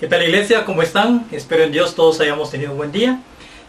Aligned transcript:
¿Qué 0.00 0.06
tal 0.06 0.22
iglesia? 0.22 0.64
¿Cómo 0.64 0.80
están? 0.80 1.26
Espero 1.30 1.62
en 1.62 1.72
Dios 1.72 1.94
todos 1.94 2.18
hayamos 2.22 2.50
tenido 2.50 2.70
un 2.70 2.78
buen 2.78 2.90
día. 2.90 3.20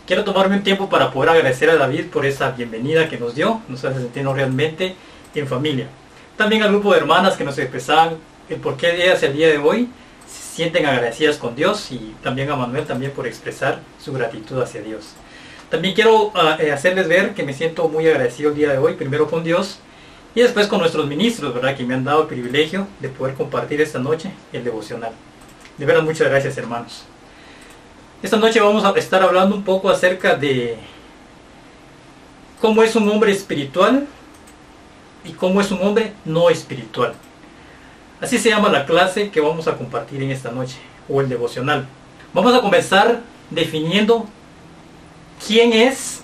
Quiero 0.07 0.23
tomarme 0.23 0.55
un 0.55 0.63
tiempo 0.63 0.87
para 0.87 1.11
poder 1.11 1.31
agradecer 1.31 1.69
a 1.69 1.75
David 1.75 2.05
por 2.05 2.25
esa 2.25 2.51
bienvenida 2.51 3.09
que 3.09 3.17
nos 3.17 3.35
dio. 3.35 3.59
Nos 3.67 3.83
hace 3.83 3.99
sentirnos 3.99 4.37
realmente 4.37 4.95
en 5.35 5.45
familia. 5.45 5.87
También 6.37 6.63
al 6.63 6.69
grupo 6.69 6.93
de 6.93 6.99
hermanas 6.99 7.35
que 7.35 7.43
nos 7.43 7.57
expresaban 7.57 8.15
el 8.47 8.61
por 8.61 8.77
qué 8.77 9.03
ellas 9.03 9.21
el 9.23 9.33
día 9.33 9.49
de 9.49 9.57
hoy 9.57 9.89
se 10.25 10.55
sienten 10.55 10.85
agradecidas 10.85 11.37
con 11.37 11.53
Dios 11.53 11.91
y 11.91 12.15
también 12.23 12.49
a 12.49 12.55
Manuel 12.55 12.85
también 12.85 13.11
por 13.11 13.27
expresar 13.27 13.81
su 14.01 14.13
gratitud 14.13 14.61
hacia 14.61 14.81
Dios. 14.81 15.07
También 15.69 15.93
quiero 15.93 16.31
ah, 16.33 16.55
eh, 16.61 16.71
hacerles 16.71 17.09
ver 17.09 17.33
que 17.33 17.43
me 17.43 17.51
siento 17.51 17.89
muy 17.89 18.07
agradecido 18.07 18.51
el 18.51 18.55
día 18.55 18.71
de 18.71 18.77
hoy, 18.77 18.93
primero 18.93 19.29
con 19.29 19.43
Dios 19.43 19.79
y 20.33 20.39
después 20.39 20.67
con 20.67 20.79
nuestros 20.79 21.07
ministros, 21.07 21.53
¿verdad? 21.53 21.75
Que 21.75 21.83
me 21.83 21.93
han 21.93 22.05
dado 22.05 22.21
el 22.21 22.27
privilegio 22.29 22.87
de 23.01 23.09
poder 23.09 23.35
compartir 23.35 23.81
esta 23.81 23.99
noche 23.99 24.31
el 24.53 24.63
devocional. 24.63 25.11
De 25.81 25.87
verdad, 25.87 26.03
muchas 26.03 26.29
gracias 26.29 26.55
hermanos. 26.59 27.01
Esta 28.21 28.37
noche 28.37 28.59
vamos 28.59 28.85
a 28.85 28.91
estar 28.99 29.23
hablando 29.23 29.55
un 29.55 29.63
poco 29.63 29.89
acerca 29.89 30.35
de 30.35 30.77
cómo 32.61 32.83
es 32.83 32.95
un 32.95 33.09
hombre 33.09 33.31
espiritual 33.31 34.05
y 35.25 35.31
cómo 35.31 35.59
es 35.59 35.71
un 35.71 35.81
hombre 35.81 36.13
no 36.23 36.51
espiritual. 36.51 37.15
Así 38.21 38.37
se 38.37 38.49
llama 38.49 38.69
la 38.69 38.85
clase 38.85 39.31
que 39.31 39.41
vamos 39.41 39.67
a 39.67 39.75
compartir 39.75 40.21
en 40.21 40.29
esta 40.29 40.51
noche, 40.51 40.75
o 41.09 41.19
el 41.19 41.27
devocional. 41.27 41.87
Vamos 42.31 42.53
a 42.53 42.61
comenzar 42.61 43.21
definiendo 43.49 44.27
quién 45.47 45.73
es 45.73 46.21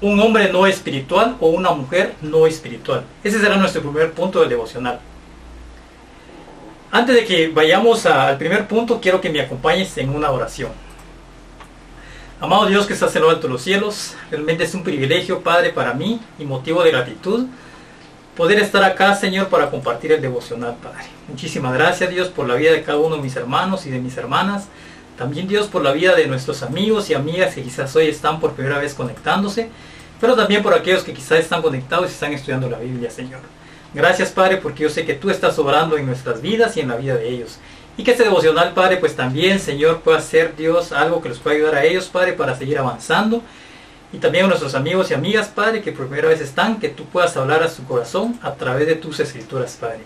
un 0.00 0.18
hombre 0.18 0.52
no 0.52 0.66
espiritual 0.66 1.36
o 1.38 1.50
una 1.50 1.70
mujer 1.70 2.16
no 2.22 2.48
espiritual. 2.48 3.04
Ese 3.22 3.38
será 3.38 3.54
nuestro 3.56 3.82
primer 3.82 4.10
punto 4.14 4.40
del 4.40 4.48
devocional. 4.48 4.98
Antes 6.92 7.14
de 7.14 7.24
que 7.24 7.48
vayamos 7.48 8.04
al 8.06 8.36
primer 8.36 8.66
punto, 8.66 9.00
quiero 9.00 9.20
que 9.20 9.30
me 9.30 9.40
acompañes 9.40 9.96
en 9.98 10.10
una 10.10 10.30
oración. 10.32 10.72
Amado 12.40 12.66
Dios 12.66 12.86
que 12.86 12.94
estás 12.94 13.14
en 13.14 13.22
lo 13.22 13.30
alto 13.30 13.46
de 13.46 13.52
los 13.52 13.62
cielos, 13.62 14.16
realmente 14.30 14.64
es 14.64 14.74
un 14.74 14.82
privilegio, 14.82 15.40
Padre, 15.40 15.70
para 15.70 15.94
mí 15.94 16.20
y 16.38 16.44
motivo 16.44 16.82
de 16.82 16.90
gratitud 16.90 17.46
poder 18.36 18.58
estar 18.58 18.82
acá, 18.82 19.14
Señor, 19.14 19.48
para 19.48 19.70
compartir 19.70 20.12
el 20.12 20.22
devocional, 20.22 20.74
Padre. 20.82 21.04
Muchísimas 21.28 21.74
gracias, 21.74 22.08
Dios, 22.10 22.28
por 22.28 22.48
la 22.48 22.54
vida 22.54 22.72
de 22.72 22.82
cada 22.82 22.98
uno 22.98 23.16
de 23.16 23.22
mis 23.22 23.36
hermanos 23.36 23.84
y 23.86 23.90
de 23.90 23.98
mis 24.00 24.16
hermanas. 24.16 24.66
También, 25.18 25.46
Dios, 25.46 25.66
por 25.66 25.82
la 25.82 25.92
vida 25.92 26.14
de 26.14 26.26
nuestros 26.26 26.62
amigos 26.62 27.10
y 27.10 27.14
amigas 27.14 27.54
que 27.54 27.62
quizás 27.62 27.94
hoy 27.94 28.08
están 28.08 28.40
por 28.40 28.52
primera 28.52 28.78
vez 28.78 28.94
conectándose, 28.94 29.68
pero 30.20 30.34
también 30.34 30.62
por 30.62 30.72
aquellos 30.72 31.04
que 31.04 31.12
quizás 31.12 31.38
están 31.38 31.60
conectados 31.60 32.08
y 32.08 32.14
están 32.14 32.32
estudiando 32.32 32.70
la 32.70 32.78
Biblia, 32.78 33.10
Señor. 33.10 33.40
Gracias, 33.92 34.30
Padre, 34.30 34.58
porque 34.58 34.84
yo 34.84 34.88
sé 34.88 35.04
que 35.04 35.14
tú 35.14 35.30
estás 35.30 35.58
obrando 35.58 35.98
en 35.98 36.06
nuestras 36.06 36.40
vidas 36.40 36.76
y 36.76 36.80
en 36.80 36.88
la 36.88 36.96
vida 36.96 37.16
de 37.16 37.28
ellos. 37.28 37.58
Y 37.96 38.04
que 38.04 38.12
este 38.12 38.22
devocional, 38.22 38.72
Padre, 38.72 38.98
pues 38.98 39.16
también, 39.16 39.58
Señor, 39.58 40.00
pueda 40.00 40.20
ser 40.20 40.54
Dios 40.54 40.92
algo 40.92 41.20
que 41.20 41.28
los 41.28 41.40
pueda 41.40 41.56
ayudar 41.56 41.74
a 41.74 41.84
ellos, 41.84 42.06
Padre, 42.06 42.34
para 42.34 42.56
seguir 42.56 42.78
avanzando. 42.78 43.42
Y 44.12 44.18
también 44.18 44.44
a 44.44 44.48
nuestros 44.48 44.74
amigos 44.74 45.10
y 45.10 45.14
amigas, 45.14 45.48
Padre, 45.48 45.82
que 45.82 45.90
por 45.90 46.06
primera 46.06 46.28
vez 46.28 46.40
están, 46.40 46.78
que 46.78 46.88
tú 46.88 47.04
puedas 47.06 47.36
hablar 47.36 47.64
a 47.64 47.68
su 47.68 47.84
corazón 47.84 48.38
a 48.42 48.54
través 48.54 48.86
de 48.86 48.94
tus 48.94 49.18
escrituras, 49.18 49.76
Padre. 49.80 50.00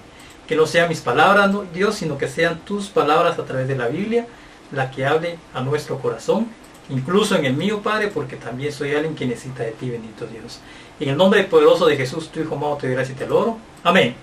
Que 0.49 0.57
no 0.57 0.67
sean 0.67 0.89
mis 0.89 1.01
palabras, 1.01 1.51
Dios, 1.75 1.95
sino 1.95 2.17
que 2.17 2.29
sean 2.29 2.61
tus 2.61 2.89
palabras 2.89 3.39
a 3.39 3.45
través 3.45 3.69
de 3.69 3.77
la 3.77 3.89
Biblia, 3.89 4.27
la 4.73 4.91
que 4.91 5.05
hable 5.05 5.39
a 5.53 5.61
nuestro 5.61 5.99
corazón, 5.99 6.49
incluso 6.91 7.37
en 7.37 7.45
el 7.45 7.55
mío, 7.55 7.81
Padre, 7.83 8.09
porque 8.09 8.37
también 8.37 8.73
soy 8.73 8.95
alguien 8.95 9.15
que 9.15 9.27
necesita 9.27 9.63
de 9.63 9.73
ti, 9.73 9.91
bendito 9.91 10.27
Dios. 10.27 10.61
En 11.01 11.09
el 11.09 11.17
nombre 11.17 11.43
poderoso 11.45 11.87
de 11.87 11.97
Jesús, 11.97 12.31
tu 12.31 12.41
Hijo 12.41 12.55
amado, 12.55 12.77
te 12.77 12.87
doy 12.87 12.97
gracias 12.97 13.17
y 13.17 13.19
te 13.19 13.27
lo 13.27 13.41
oro. 13.41 13.59
Amén. 13.83 14.15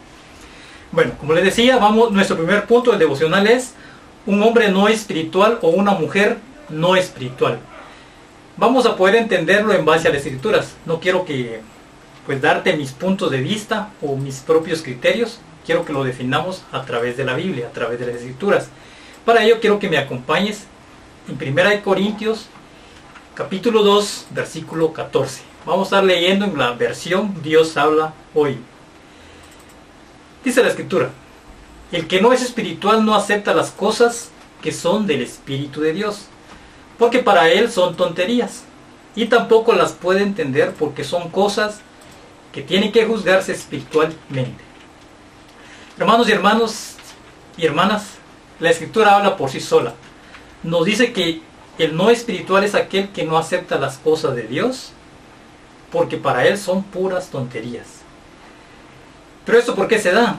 Bueno, 0.91 1.13
como 1.19 1.33
les 1.33 1.43
decía, 1.43 1.77
vamos, 1.77 2.11
nuestro 2.11 2.35
primer 2.37 2.65
punto 2.65 2.91
del 2.91 2.99
devocional 2.99 3.47
es 3.47 3.73
un 4.25 4.41
hombre 4.43 4.69
no 4.69 4.87
espiritual 4.87 5.59
o 5.61 5.69
una 5.69 5.93
mujer 5.93 6.37
no 6.69 6.95
espiritual. 6.95 7.59
Vamos 8.57 8.85
a 8.85 8.95
poder 8.95 9.15
entenderlo 9.15 9.73
en 9.73 9.85
base 9.85 10.07
a 10.07 10.11
las 10.11 10.25
escrituras. 10.25 10.75
No 10.85 10.99
quiero 10.99 11.25
que 11.25 11.61
pues 12.25 12.41
darte 12.41 12.77
mis 12.77 12.91
puntos 12.91 13.31
de 13.31 13.39
vista 13.39 13.89
o 14.01 14.15
mis 14.15 14.39
propios 14.39 14.83
criterios. 14.83 15.39
Quiero 15.65 15.85
que 15.85 15.93
lo 15.93 16.03
definamos 16.03 16.63
a 16.71 16.83
través 16.83 17.17
de 17.17 17.25
la 17.25 17.35
Biblia, 17.35 17.67
a 17.67 17.71
través 17.71 17.99
de 17.99 18.07
las 18.07 18.15
escrituras. 18.15 18.67
Para 19.25 19.43
ello 19.43 19.59
quiero 19.59 19.79
que 19.79 19.89
me 19.89 19.97
acompañes 19.97 20.65
en 21.39 21.57
1 21.57 21.83
Corintios 21.83 22.47
capítulo 23.35 23.83
2, 23.83 24.27
versículo 24.31 24.91
14. 24.91 25.41
Vamos 25.65 25.81
a 25.81 25.83
estar 25.83 26.03
leyendo 26.03 26.45
en 26.45 26.57
la 26.57 26.71
versión 26.73 27.41
Dios 27.41 27.77
habla 27.77 28.13
hoy. 28.33 28.57
Dice 30.43 30.61
la 30.61 30.69
escritura, 30.69 31.09
el 31.91 32.07
que 32.07 32.21
no 32.21 32.33
es 32.33 32.41
espiritual 32.41 33.05
no 33.05 33.15
acepta 33.15 33.53
las 33.53 33.71
cosas 33.71 34.29
que 34.61 34.71
son 34.71 35.07
del 35.07 35.21
Espíritu 35.21 35.81
de 35.81 35.93
Dios, 35.93 36.25
porque 36.97 37.19
para 37.19 37.49
él 37.49 37.71
son 37.71 37.95
tonterías, 37.95 38.63
y 39.15 39.25
tampoco 39.25 39.73
las 39.73 39.93
puede 39.93 40.21
entender 40.23 40.73
porque 40.77 41.03
son 41.03 41.29
cosas 41.29 41.79
que 42.51 42.61
tienen 42.61 42.91
que 42.91 43.05
juzgarse 43.05 43.53
espiritualmente. 43.53 44.63
Hermanos 45.97 46.27
y 46.27 46.31
hermanos 46.31 46.95
y 47.57 47.65
hermanas, 47.65 48.03
la 48.59 48.69
escritura 48.69 49.15
habla 49.15 49.37
por 49.37 49.49
sí 49.49 49.59
sola. 49.59 49.93
Nos 50.63 50.85
dice 50.85 51.11
que 51.11 51.41
el 51.79 51.95
no 51.95 52.09
espiritual 52.09 52.63
es 52.63 52.75
aquel 52.75 53.09
que 53.09 53.23
no 53.23 53.37
acepta 53.37 53.79
las 53.79 53.97
cosas 53.97 54.35
de 54.35 54.43
Dios 54.43 54.91
porque 55.91 56.17
para 56.17 56.47
él 56.47 56.57
son 56.57 56.83
puras 56.83 57.29
tonterías. 57.29 57.87
Pero 59.45 59.57
esto 59.57 59.75
por 59.75 59.87
qué 59.87 59.99
se 59.99 60.11
da? 60.11 60.37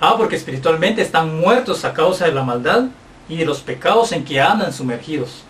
Ah, 0.00 0.14
porque 0.16 0.36
espiritualmente 0.36 1.02
están 1.02 1.38
muertos 1.38 1.84
a 1.84 1.92
causa 1.92 2.24
de 2.24 2.32
la 2.32 2.42
maldad 2.42 2.84
y 3.28 3.36
de 3.36 3.44
los 3.44 3.60
pecados 3.60 4.12
en 4.12 4.24
que 4.24 4.40
andan 4.40 4.72
sumergidos, 4.72 5.42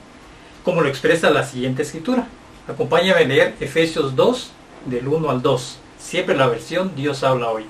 como 0.65 0.83
lo 0.83 0.89
expresa 0.89 1.31
la 1.31 1.47
siguiente 1.47 1.83
escritura. 1.83 2.27
Acompáñame 2.69 3.23
a 3.23 3.27
leer 3.27 3.55
Efesios 3.61 4.15
2, 4.17 4.51
del 4.87 5.09
1 5.09 5.31
al 5.31 5.41
2, 5.41 5.79
siempre 5.99 6.37
la 6.37 6.47
versión 6.47 6.95
Dios 6.95 7.23
habla 7.23 7.49
hoy. 7.49 7.67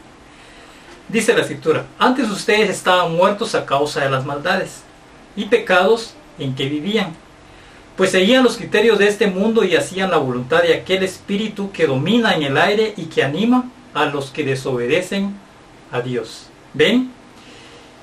Dice 1.09 1.35
la 1.35 1.43
escritura, 1.43 1.87
antes 1.99 2.31
ustedes 2.31 2.71
estaban 2.71 3.15
muertos 3.15 3.55
a 3.55 3.67
causa 3.67 4.01
de 4.01 4.11
las 4.11 4.25
maldades 4.25 4.84
y 5.37 5.47
pecados 5.47 6.15
en 6.39 6.55
que 6.55 6.69
vivían 6.69 7.15
pues 7.97 8.11
seguían 8.11 8.43
los 8.43 8.57
criterios 8.57 8.99
de 8.99 9.07
este 9.07 9.29
mundo 9.29 9.65
y 9.65 9.77
hacían 9.77 10.11
la 10.11 10.17
voluntad 10.17 10.63
de 10.63 10.75
aquel 10.75 11.05
espíritu 11.05 11.71
que 11.71 11.87
domina 11.87 12.35
en 12.35 12.43
el 12.43 12.57
aire 12.57 12.95
y 12.97 13.05
que 13.05 13.23
anima 13.23 13.71
a 13.95 14.07
los 14.07 14.31
que 14.31 14.45
desobedecen 14.45 15.35
a 15.93 16.01
Dios. 16.01 16.47
¿Ven? 16.73 17.13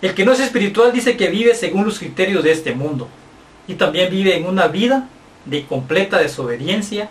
El 0.02 0.14
que 0.14 0.24
no 0.24 0.32
es 0.32 0.40
espiritual 0.40 0.94
dice 0.94 1.18
que 1.18 1.28
vive 1.28 1.54
según 1.56 1.86
los 1.86 2.00
criterios 2.00 2.44
de 2.44 2.52
este 2.52 2.74
mundo 2.74 3.10
y 3.68 3.74
también 3.74 4.10
vive 4.10 4.36
en 4.36 4.46
una 4.46 4.68
vida 4.68 5.10
de 5.46 5.66
completa 5.66 6.20
desobediencia 6.20 7.10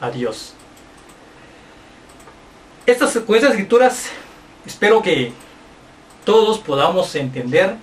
a 0.00 0.10
Dios. 0.10 0.52
Estas, 2.84 3.18
con 3.18 3.34
estas 3.34 3.52
escrituras 3.52 4.10
espero 4.66 5.00
que 5.00 5.32
todos 6.24 6.58
podamos 6.58 7.14
entender 7.14 7.76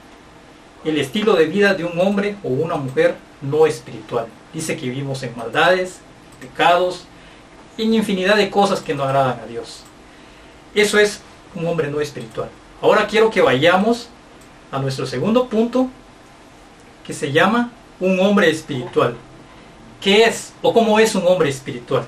el 0.90 0.98
estilo 1.00 1.34
de 1.34 1.46
vida 1.46 1.74
de 1.74 1.84
un 1.84 2.00
hombre 2.00 2.36
o 2.44 2.50
una 2.50 2.75
mujer 2.75 3.16
no 3.42 3.68
espiritual. 3.68 4.28
Dice 4.53 4.78
que 4.78 4.90
vivimos 4.90 5.22
en 5.24 5.36
maldades, 5.36 6.00
pecados, 6.40 7.06
en 7.78 7.94
infinidad 7.94 8.38
de 8.38 8.50
cosas 8.50 8.80
que 8.80 8.96
no 8.96 9.03
agradan 9.03 9.40
a 9.40 9.46
Dios. 9.46 9.84
Eso 10.74 10.97
es 11.00 11.22
un 11.56 11.66
hombre 11.68 11.90
no 11.90 12.00
espiritual. 12.00 12.50
Ahora 12.81 13.08
quiero 13.08 13.30
que 13.30 13.42
vayamos 13.42 14.09
a 14.72 14.80
nuestro 14.80 15.06
segundo 15.06 15.47
punto, 15.47 15.90
que 17.06 17.14
se 17.14 17.31
llama 17.31 17.72
un 18.00 18.20
hombre 18.20 18.50
espiritual. 18.50 19.16
¿Qué 20.02 20.26
es 20.26 20.53
o 20.62 20.74
cómo 20.74 21.00
es 21.00 21.16
un 21.16 21.26
hombre 21.26 21.50
espiritual? 21.50 22.06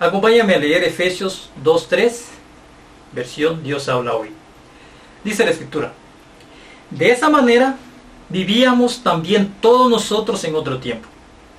Acompáñame 0.00 0.54
a 0.54 0.58
leer 0.58 0.82
Efesios 0.82 1.50
2.3, 1.62 2.22
versión 3.12 3.62
Dios 3.62 3.88
habla 3.88 4.14
hoy. 4.14 4.30
Dice 5.22 5.44
la 5.44 5.52
escritura, 5.52 5.92
de 6.96 7.10
esa 7.10 7.28
manera 7.28 7.76
vivíamos 8.28 9.02
también 9.02 9.52
todos 9.60 9.90
nosotros 9.90 10.42
en 10.44 10.54
otro 10.54 10.78
tiempo, 10.78 11.08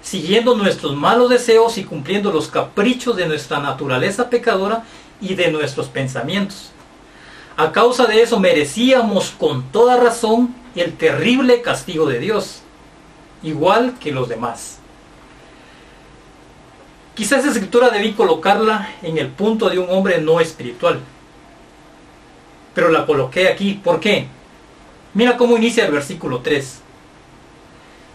siguiendo 0.02 0.56
nuestros 0.56 0.96
malos 0.96 1.30
deseos 1.30 1.78
y 1.78 1.84
cumpliendo 1.84 2.32
los 2.32 2.48
caprichos 2.48 3.16
de 3.18 3.28
nuestra 3.28 3.60
naturaleza 3.60 4.30
pecadora 4.30 4.84
y 5.20 5.36
de 5.36 5.52
nuestros 5.52 5.88
pensamientos. 5.88 6.72
A 7.58 7.72
causa 7.72 8.06
de 8.06 8.22
eso 8.22 8.40
merecíamos 8.40 9.32
con 9.32 9.64
toda 9.72 9.98
razón 9.98 10.56
el 10.76 10.94
terrible 10.94 11.62
castigo 11.62 12.06
de 12.06 12.20
Dios, 12.20 12.62
igual 13.44 13.96
que 14.00 14.12
los 14.12 14.30
demás. 14.30 14.80
Quizás 17.14 17.40
esa 17.40 17.52
escritura 17.52 17.90
debí 17.90 18.12
colocarla 18.12 18.90
en 19.02 19.18
el 19.18 19.28
punto 19.28 19.70
de 19.70 19.80
un 19.80 19.90
hombre 19.90 20.20
no 20.20 20.42
espiritual, 20.42 21.00
pero 22.74 22.90
la 22.90 23.06
coloqué 23.06 23.48
aquí. 23.48 23.80
¿Por 23.82 24.02
qué? 24.02 24.28
Mira 25.16 25.38
cómo 25.38 25.56
inicia 25.56 25.86
el 25.86 25.94
versículo 25.94 26.42
3. 26.42 26.82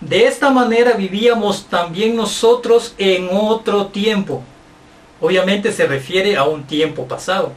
De 0.02 0.26
esta 0.26 0.50
manera 0.50 0.93
vivíamos 0.93 1.64
también 1.64 2.14
nosotros 2.14 2.94
en 2.99 3.29
otro 3.32 3.87
tiempo. 3.87 4.43
Obviamente 5.19 5.73
se 5.73 5.87
refiere 5.87 6.37
a 6.37 6.44
un 6.44 6.64
tiempo 6.64 7.08
pasado. 7.08 7.52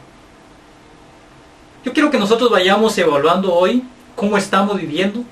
Yo 1.84 1.92
quiero 1.92 2.10
que 2.10 2.18
nosotros 2.18 2.50
vayamos 2.50 2.96
evaluando 2.96 3.54
hoy 3.54 3.84
cómo 4.16 4.38
estamos 4.38 4.80
viviendo 4.80 5.22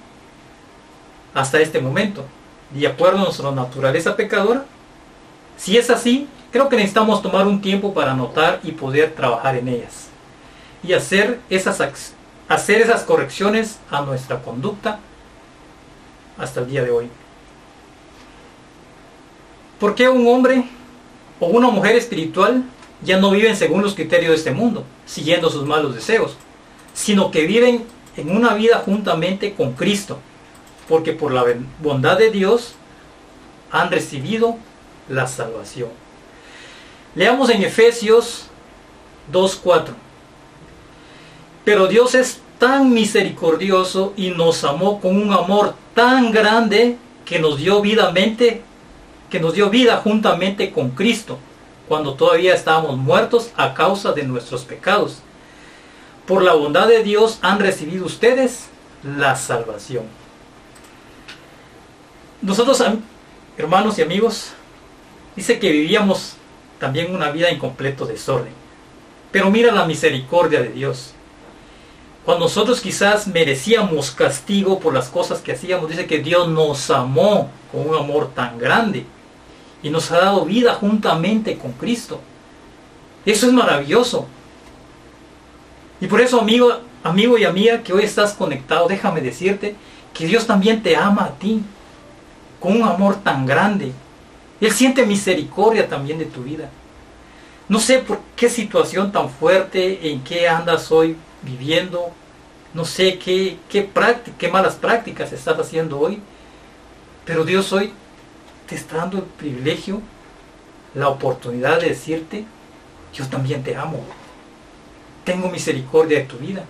hasta 1.33 1.59
este 1.61 1.81
momento, 1.81 2.23
de 2.71 2.87
acuerdo 2.87 3.19
a 3.19 3.25
nuestra 3.25 3.51
naturaleza 3.51 4.15
pecadora. 4.15 4.67
Si 5.57 5.79
es 5.79 5.89
así, 5.89 6.29
creo 6.51 6.69
que 6.69 6.77
necesitamos 6.77 7.23
tomar 7.23 7.47
un 7.47 7.63
tiempo 7.63 7.95
para 7.95 8.13
anotar 8.13 8.61
y 8.63 8.73
poder 8.73 9.15
trabajar 9.15 9.57
en 9.57 9.69
ellas 9.69 10.09
y 10.83 10.93
hacer 10.93 11.41
esas, 11.49 11.81
hacer 12.55 12.81
esas 12.81 13.03
correcciones 13.03 13.79
a 13.91 14.03
nuestra 14.03 14.43
conducta 14.43 14.99
hasta 16.39 16.61
el 16.61 16.69
día 16.69 16.83
de 16.83 16.91
hoy. 16.91 17.09
¿Por 19.79 19.95
qué 19.95 20.09
un 20.09 20.27
hombre 20.29 20.65
o 21.41 21.47
una 21.47 21.69
mujer 21.69 21.97
espiritual 21.97 22.65
ya 23.03 23.19
no 23.19 23.31
viven 23.31 23.57
según 23.57 23.83
los 23.83 23.95
criterios 23.95 24.31
de 24.31 24.37
este 24.37 24.51
mundo, 24.53 24.85
siguiendo 25.07 25.51
sus 25.51 25.67
malos 25.67 25.95
deseos, 25.95 26.37
sino 26.95 27.31
que 27.31 27.47
viven 27.47 27.85
en 28.17 28.37
una 28.37 28.55
vida 28.55 28.83
juntamente 28.85 29.55
con 29.55 29.73
Cristo, 29.73 30.19
porque 30.89 31.13
por 31.13 31.33
la 31.33 31.45
bondad 31.81 32.19
de 32.19 32.31
Dios 32.31 32.75
han 33.71 33.91
recibido 33.91 34.57
la 35.09 35.27
salvación. 35.27 35.89
Leamos 37.15 37.51
en 37.51 37.63
Efesios 37.63 38.45
2.4. 39.33 39.95
Pero 41.65 41.87
Dios 41.87 42.15
es 42.15 42.42
tan 42.63 42.95
misericordioso 42.95 44.13
y 44.17 44.31
nos 44.31 44.63
amó 44.63 45.01
con 45.01 45.21
un 45.21 45.33
amor 45.33 45.75
tan 45.97 46.31
grande 46.31 46.97
que 47.25 47.41
nos 47.41 47.59
dio 47.59 47.81
vidamente, 47.81 48.63
que 49.29 49.41
nos 49.41 49.55
dio 49.55 49.69
vida 49.69 49.97
juntamente 49.97 50.71
con 50.71 50.91
Cristo, 50.91 51.41
cuando 51.89 52.15
todavía 52.15 52.55
estábamos 52.55 52.97
muertos 52.99 53.51
a 53.57 53.75
causa 53.75 54.13
de 54.13 54.23
nuestros 54.23 54.63
pecados. 54.63 55.23
Por 56.25 56.45
la 56.45 56.53
bondad 56.53 56.87
de 56.87 57.03
Dios 57.03 57.41
han 57.43 57.59
recibido 57.59 58.07
ustedes 58.07 58.69
la 59.03 59.35
salvación. 59.35 60.05
Nosotros, 62.43 62.81
hermanos 63.59 63.99
y 63.99 64.03
amigos, 64.03 64.53
dice 65.35 65.59
que 65.59 65.73
vivíamos 65.73 66.35
también 66.79 67.13
una 67.13 67.33
vida 67.33 67.49
en 67.49 67.59
completo 67.59 68.07
desorden. 68.07 68.53
Pero 69.33 69.51
mira 69.51 69.73
la 69.73 69.85
misericordia 69.85 70.63
de 70.63 70.69
Dios. 70.69 71.15
Cuando 72.25 72.45
nosotros 72.45 72.81
quizás 72.81 73.27
merecíamos 73.27 74.13
castigo 74.13 74.79
por 74.79 74.95
las 74.95 75.09
cosas 75.09 75.41
que 75.41 75.53
hacíamos, 75.53 75.89
dice 75.89 76.07
que 76.07 76.19
Dios 76.19 76.49
nos 76.49 76.89
amó 76.91 77.51
con 77.73 77.89
un 77.89 77.97
amor 77.97 78.31
tan 78.33 78.59
grande 78.59 79.05
y 79.83 79.91
nos 79.91 80.13
ha 80.13 80.19
dado 80.19 80.45
vida 80.45 80.75
juntamente 80.75 81.59
con 81.59 81.73
Cristo. 81.73 82.21
Eso 83.27 83.47
es 83.47 83.53
maravilloso. 83.53 84.27
Y 86.01 86.07
por 86.07 86.21
eso, 86.21 86.41
amigo, 86.41 86.73
amigo 87.03 87.39
y 87.39 87.45
amiga 87.45 87.83
que 87.83 87.93
hoy 87.93 88.05
estás 88.05 88.35
conectado, 88.35 88.87
déjame 88.87 89.21
decirte 89.21 89.75
que 90.15 90.27
Dios 90.27 90.47
también 90.47 90.83
te 90.83 90.97
ama 90.97 91.25
a 91.25 91.39
ti 91.39 91.63
con 92.61 92.77
un 92.77 92.83
amor 92.85 93.17
tan 93.17 93.47
grande. 93.47 93.93
Él 94.61 94.71
siente 94.71 95.05
misericordia 95.05 95.89
también 95.89 96.19
de 96.19 96.27
tu 96.27 96.45
vida. 96.45 96.71
No 97.69 97.81
sé 97.81 97.99
por 97.99 98.21
qué 98.37 98.49
situación 98.49 99.11
tan 99.11 99.29
fuerte 99.29 100.11
en 100.11 100.23
qué 100.23 100.49
andas 100.49 100.93
hoy 100.93 101.17
viviendo, 101.43 102.13
no 102.75 102.85
sé 102.85 103.19
qué, 103.19 103.59
qué, 103.69 103.89
qué 104.39 104.49
malas 104.49 104.75
prácticas 104.77 105.33
estás 105.33 105.59
haciendo 105.59 105.99
hoy, 105.99 106.21
pero 107.25 107.45
Dios 107.45 107.73
hoy 107.73 107.93
te 108.67 108.75
está 108.75 108.99
dando 108.99 109.19
el 109.19 109.25
privilegio, 109.25 110.01
la 110.95 111.09
oportunidad 111.09 111.81
de 111.81 111.91
decirte, 111.91 112.45
yo 113.13 113.27
también 113.29 113.63
te 113.63 113.77
amo, 113.77 114.01
tengo 115.25 115.51
misericordia 115.51 116.19
de 116.19 116.25
tu 116.25 116.39
vida. 116.39 116.65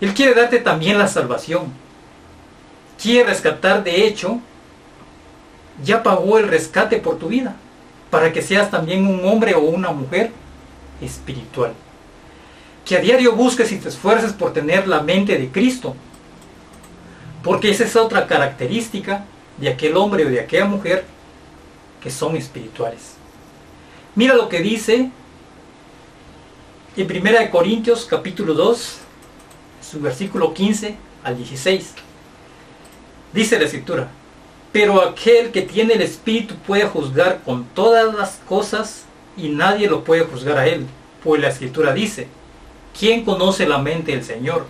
Él 0.00 0.14
quiere 0.14 0.34
darte 0.34 0.58
también 0.58 0.98
la 0.98 1.08
salvación, 1.08 1.72
quiere 3.00 3.28
rescatar 3.28 3.82
de 3.82 4.06
hecho, 4.06 4.40
ya 5.82 6.02
pagó 6.02 6.38
el 6.38 6.48
rescate 6.48 6.98
por 6.98 7.18
tu 7.18 7.28
vida, 7.28 7.56
para 8.10 8.32
que 8.32 8.42
seas 8.42 8.70
también 8.70 9.06
un 9.06 9.24
hombre 9.24 9.54
o 9.54 9.60
una 9.60 9.90
mujer 9.90 10.30
espiritual 11.00 11.72
que 12.84 12.96
a 12.96 13.00
diario 13.00 13.32
busques 13.32 13.70
y 13.72 13.78
te 13.78 13.88
esfuerces 13.88 14.32
por 14.32 14.52
tener 14.52 14.88
la 14.88 15.02
mente 15.02 15.38
de 15.38 15.48
Cristo. 15.48 15.94
Porque 17.42 17.70
esa 17.70 17.84
es 17.84 17.96
otra 17.96 18.26
característica 18.26 19.24
de 19.58 19.68
aquel 19.68 19.96
hombre 19.96 20.24
o 20.26 20.30
de 20.30 20.40
aquella 20.40 20.64
mujer 20.64 21.04
que 22.00 22.10
son 22.10 22.36
espirituales. 22.36 23.14
Mira 24.14 24.34
lo 24.34 24.48
que 24.48 24.60
dice 24.60 25.10
en 26.96 27.26
1 27.26 27.50
Corintios 27.50 28.04
capítulo 28.04 28.54
2, 28.54 28.98
su 29.90 30.00
versículo 30.00 30.52
15 30.52 30.96
al 31.24 31.36
16. 31.36 31.94
Dice 33.32 33.58
la 33.58 33.64
escritura, 33.64 34.10
pero 34.72 35.00
aquel 35.00 35.52
que 35.52 35.62
tiene 35.62 35.94
el 35.94 36.02
Espíritu 36.02 36.54
puede 36.66 36.84
juzgar 36.84 37.40
con 37.44 37.64
todas 37.64 38.14
las 38.14 38.40
cosas 38.48 39.04
y 39.36 39.48
nadie 39.48 39.88
lo 39.88 40.04
puede 40.04 40.24
juzgar 40.24 40.58
a 40.58 40.66
él, 40.66 40.86
pues 41.24 41.40
la 41.40 41.48
escritura 41.48 41.94
dice, 41.94 42.28
¿Quién 42.98 43.24
conoce 43.24 43.66
la 43.66 43.78
mente 43.78 44.12
del 44.12 44.24
Señor? 44.24 44.66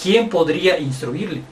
¿Quién 0.00 0.28
podría 0.28 0.78
instruirle? 0.78 1.42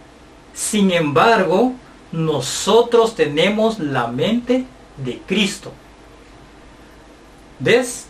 Sin 0.55 0.91
embargo, 0.91 1.73
nosotros 2.13 3.15
tenemos 3.15 3.79
la 3.79 4.07
mente 4.07 4.65
de 4.97 5.19
Cristo. 5.27 5.73
¿Ves? 7.59 8.07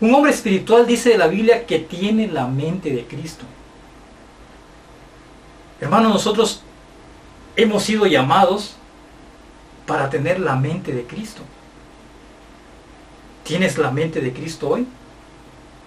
Un 0.00 0.14
hombre 0.14 0.32
espiritual 0.32 0.86
dice 0.86 1.10
de 1.10 1.18
la 1.18 1.28
Biblia 1.28 1.66
que 1.66 1.78
tiene 1.78 2.26
la 2.26 2.46
mente 2.46 2.90
de 2.90 3.04
Cristo. 3.04 3.44
Hermanos, 5.80 6.12
nosotros 6.12 6.62
hemos 7.56 7.82
sido 7.82 8.06
llamados 8.06 8.74
para 9.86 10.10
tener 10.10 10.40
la 10.40 10.56
mente 10.56 10.92
de 10.92 11.04
Cristo. 11.04 11.42
¿Tienes 13.44 13.78
la 13.78 13.90
mente 13.90 14.20
de 14.20 14.32
Cristo 14.32 14.70
hoy? 14.70 14.86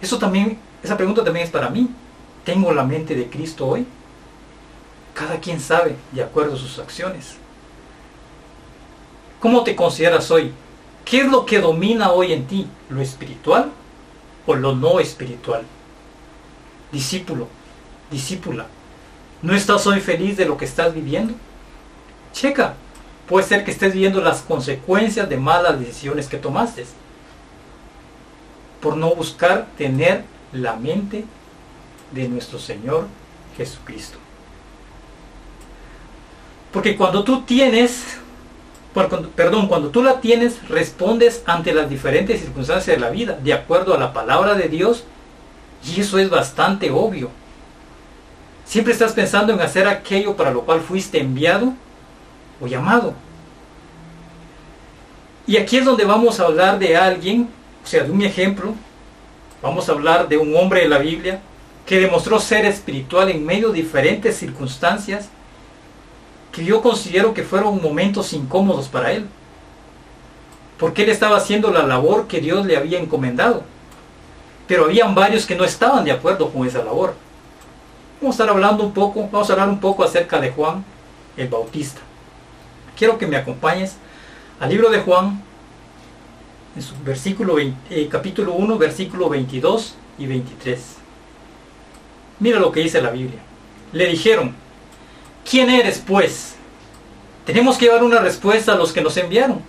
Eso 0.02 0.18
también 0.18 0.60
esa 0.84 0.96
pregunta 0.98 1.24
también 1.24 1.46
es 1.46 1.52
para 1.52 1.70
mí. 1.70 1.90
¿Tengo 2.46 2.72
la 2.74 2.84
mente 2.84 3.16
de 3.16 3.30
Cristo 3.30 3.68
hoy? 3.68 3.86
Cada 5.14 5.40
quien 5.40 5.60
sabe 5.60 5.96
de 6.12 6.24
acuerdo 6.24 6.56
a 6.56 6.58
sus 6.58 6.80
acciones. 6.80 7.36
¿Cómo 9.40 9.64
te 9.64 9.76
consideras 9.76 10.30
hoy? 10.32 10.54
¿Qué 11.04 11.22
es 11.22 11.28
lo 11.28 11.46
que 11.46 11.60
domina 11.60 12.12
hoy 12.12 12.34
en 12.34 12.48
ti? 12.48 12.68
¿Lo 12.90 13.02
espiritual 13.02 13.72
o 14.46 14.56
lo 14.56 14.76
no 14.76 15.00
espiritual? 15.00 15.64
Discípulo, 16.92 17.48
discípula, 18.10 18.68
¿no 19.42 19.54
estás 19.54 19.86
hoy 19.88 20.00
feliz 20.00 20.38
de 20.38 20.46
lo 20.46 20.58
que 20.58 20.66
estás 20.66 20.94
viviendo? 20.94 21.34
Checa, 22.32 22.76
puede 23.28 23.46
ser 23.46 23.66
que 23.66 23.72
estés 23.72 23.94
viviendo 23.94 24.22
las 24.22 24.42
consecuencias 24.42 25.28
de 25.28 25.38
malas 25.38 25.80
decisiones 25.80 26.28
que 26.28 26.38
tomaste 26.38 26.86
por 28.88 28.96
no 28.96 29.14
buscar 29.14 29.68
tener 29.78 30.24
la 30.54 30.78
mente 30.78 31.26
de 32.14 32.30
nuestro 32.30 32.58
Señor 32.58 33.08
Jesucristo. 33.58 34.18
Porque 36.72 36.96
cuando 36.96 37.26
tú 37.26 37.42
tienes, 37.42 38.18
perdón, 39.36 39.68
cuando 39.68 39.90
tú 39.90 40.02
la 40.02 40.22
tienes, 40.22 40.70
respondes 40.70 41.44
ante 41.46 41.74
las 41.74 41.90
diferentes 41.90 42.40
circunstancias 42.40 42.96
de 42.96 43.02
la 43.02 43.10
vida, 43.10 43.38
de 43.44 43.52
acuerdo 43.52 43.94
a 43.94 43.98
la 43.98 44.14
palabra 44.14 44.54
de 44.54 44.70
Dios, 44.70 45.04
y 45.86 46.00
eso 46.00 46.18
es 46.18 46.30
bastante 46.30 46.90
obvio. 46.90 47.30
Siempre 48.64 48.94
estás 48.94 49.12
pensando 49.12 49.52
en 49.52 49.60
hacer 49.60 49.86
aquello 49.86 50.38
para 50.38 50.52
lo 50.52 50.62
cual 50.62 50.80
fuiste 50.80 51.20
enviado 51.20 51.74
o 52.62 52.68
llamado. 52.68 53.14
Y 55.46 55.58
aquí 55.58 55.76
es 55.76 55.84
donde 55.84 56.06
vamos 56.06 56.40
a 56.40 56.46
hablar 56.46 56.80
de 56.80 56.96
alguien, 56.96 57.50
o 57.88 57.90
sea, 57.90 58.04
de 58.04 58.12
un 58.12 58.22
ejemplo 58.22 58.74
Vamos 59.62 59.90
a 59.90 59.94
hablar 59.94 60.28
de 60.28 60.38
un 60.38 60.56
hombre 60.56 60.82
de 60.82 60.90
la 60.90 61.00
Biblia 61.00 61.42
que 61.86 62.00
demostró 62.00 62.40
ser 62.40 62.66
espiritual 62.66 63.30
en 63.30 63.46
medio 63.46 63.70
de 63.70 63.82
diferentes 63.82 64.36
circunstancias 64.36 65.30
que 66.52 66.64
yo 66.64 66.82
considero 66.82 67.34
que 67.34 67.44
fueron 67.44 67.82
momentos 67.82 68.34
incómodos 68.34 68.88
para 68.88 69.12
él. 69.14 69.26
Porque 70.78 71.04
él 71.04 71.10
estaba 71.10 71.38
haciendo 71.38 71.72
la 71.72 71.84
labor 71.84 72.28
que 72.28 72.40
Dios 72.40 72.66
le 72.68 72.78
había 72.78 73.00
encomendado. 73.00 73.64
Pero 74.68 74.86
habían 74.86 75.16
varios 75.16 75.46
que 75.48 75.56
no 75.56 75.64
estaban 75.64 76.06
de 76.06 76.12
acuerdo 76.12 76.52
con 76.52 76.68
esa 76.68 76.84
labor. 76.84 77.16
Vamos 78.22 78.36
a 78.40 78.44
estar 78.44 78.50
hablando 78.50 78.84
un 78.84 78.94
poco, 78.94 79.28
vamos 79.32 79.50
a 79.50 79.54
hablar 79.54 79.70
un 79.70 79.80
poco 79.80 80.04
acerca 80.04 80.40
de 80.40 80.52
Juan 80.52 80.86
el 81.36 81.48
Bautista. 81.48 82.02
Quiero 82.96 83.18
que 83.18 83.28
me 83.28 83.38
acompañes 83.38 83.96
al 84.60 84.70
libro 84.70 84.90
de 84.90 85.00
Juan, 85.00 85.44
versículo 87.04 87.58
eh, 87.60 88.08
capítulo 88.10 88.54
1, 88.54 88.78
versículo 88.78 89.30
22 89.30 89.96
y 90.20 90.26
23. 90.26 90.80
Mira 92.40 92.60
lo 92.60 92.72
que 92.72 92.82
dice 92.82 93.02
la 93.02 93.10
Biblia. 93.10 93.40
Le 93.94 94.08
dijeron, 94.08 94.54
¿quién 95.50 95.70
eres 95.70 96.04
pues? 96.06 96.56
Tenemos 97.46 97.78
que 97.78 97.86
llevar 97.86 98.04
una 98.04 98.20
respuesta 98.20 98.74
a 98.74 98.76
los 98.76 98.92
que 98.92 99.02
nos 99.02 99.16
enviaron. 99.18 99.62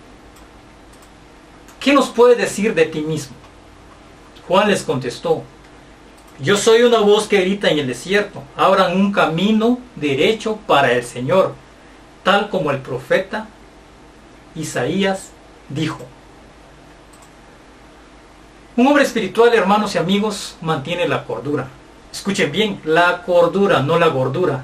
¿Qué 1.79 1.93
nos 1.93 2.09
puede 2.09 2.35
decir 2.35 2.73
de 2.73 2.85
ti 2.85 3.01
mismo? 3.01 3.35
Juan 4.47 4.69
les 4.69 4.83
contestó, 4.83 5.43
Yo 6.39 6.57
soy 6.57 6.81
una 6.81 6.99
voz 6.99 7.27
que 7.27 7.41
grita 7.41 7.69
en 7.69 7.79
el 7.79 7.87
desierto, 7.87 8.43
abran 8.55 8.95
un 8.95 9.11
camino 9.11 9.79
derecho 9.95 10.57
para 10.67 10.91
el 10.91 11.03
Señor, 11.03 11.53
tal 12.23 12.49
como 12.49 12.71
el 12.71 12.79
profeta 12.79 13.47
Isaías 14.55 15.29
dijo. 15.69 16.05
Un 18.79 18.87
hombre 18.87 19.03
espiritual, 19.03 19.53
hermanos 19.53 19.93
y 19.95 19.97
amigos, 19.97 20.55
mantiene 20.61 21.05
la 21.05 21.25
cordura. 21.25 21.67
Escuchen 22.13 22.49
bien, 22.49 22.79
la 22.85 23.23
cordura, 23.23 23.81
no 23.81 23.99
la 23.99 24.07
gordura. 24.07 24.63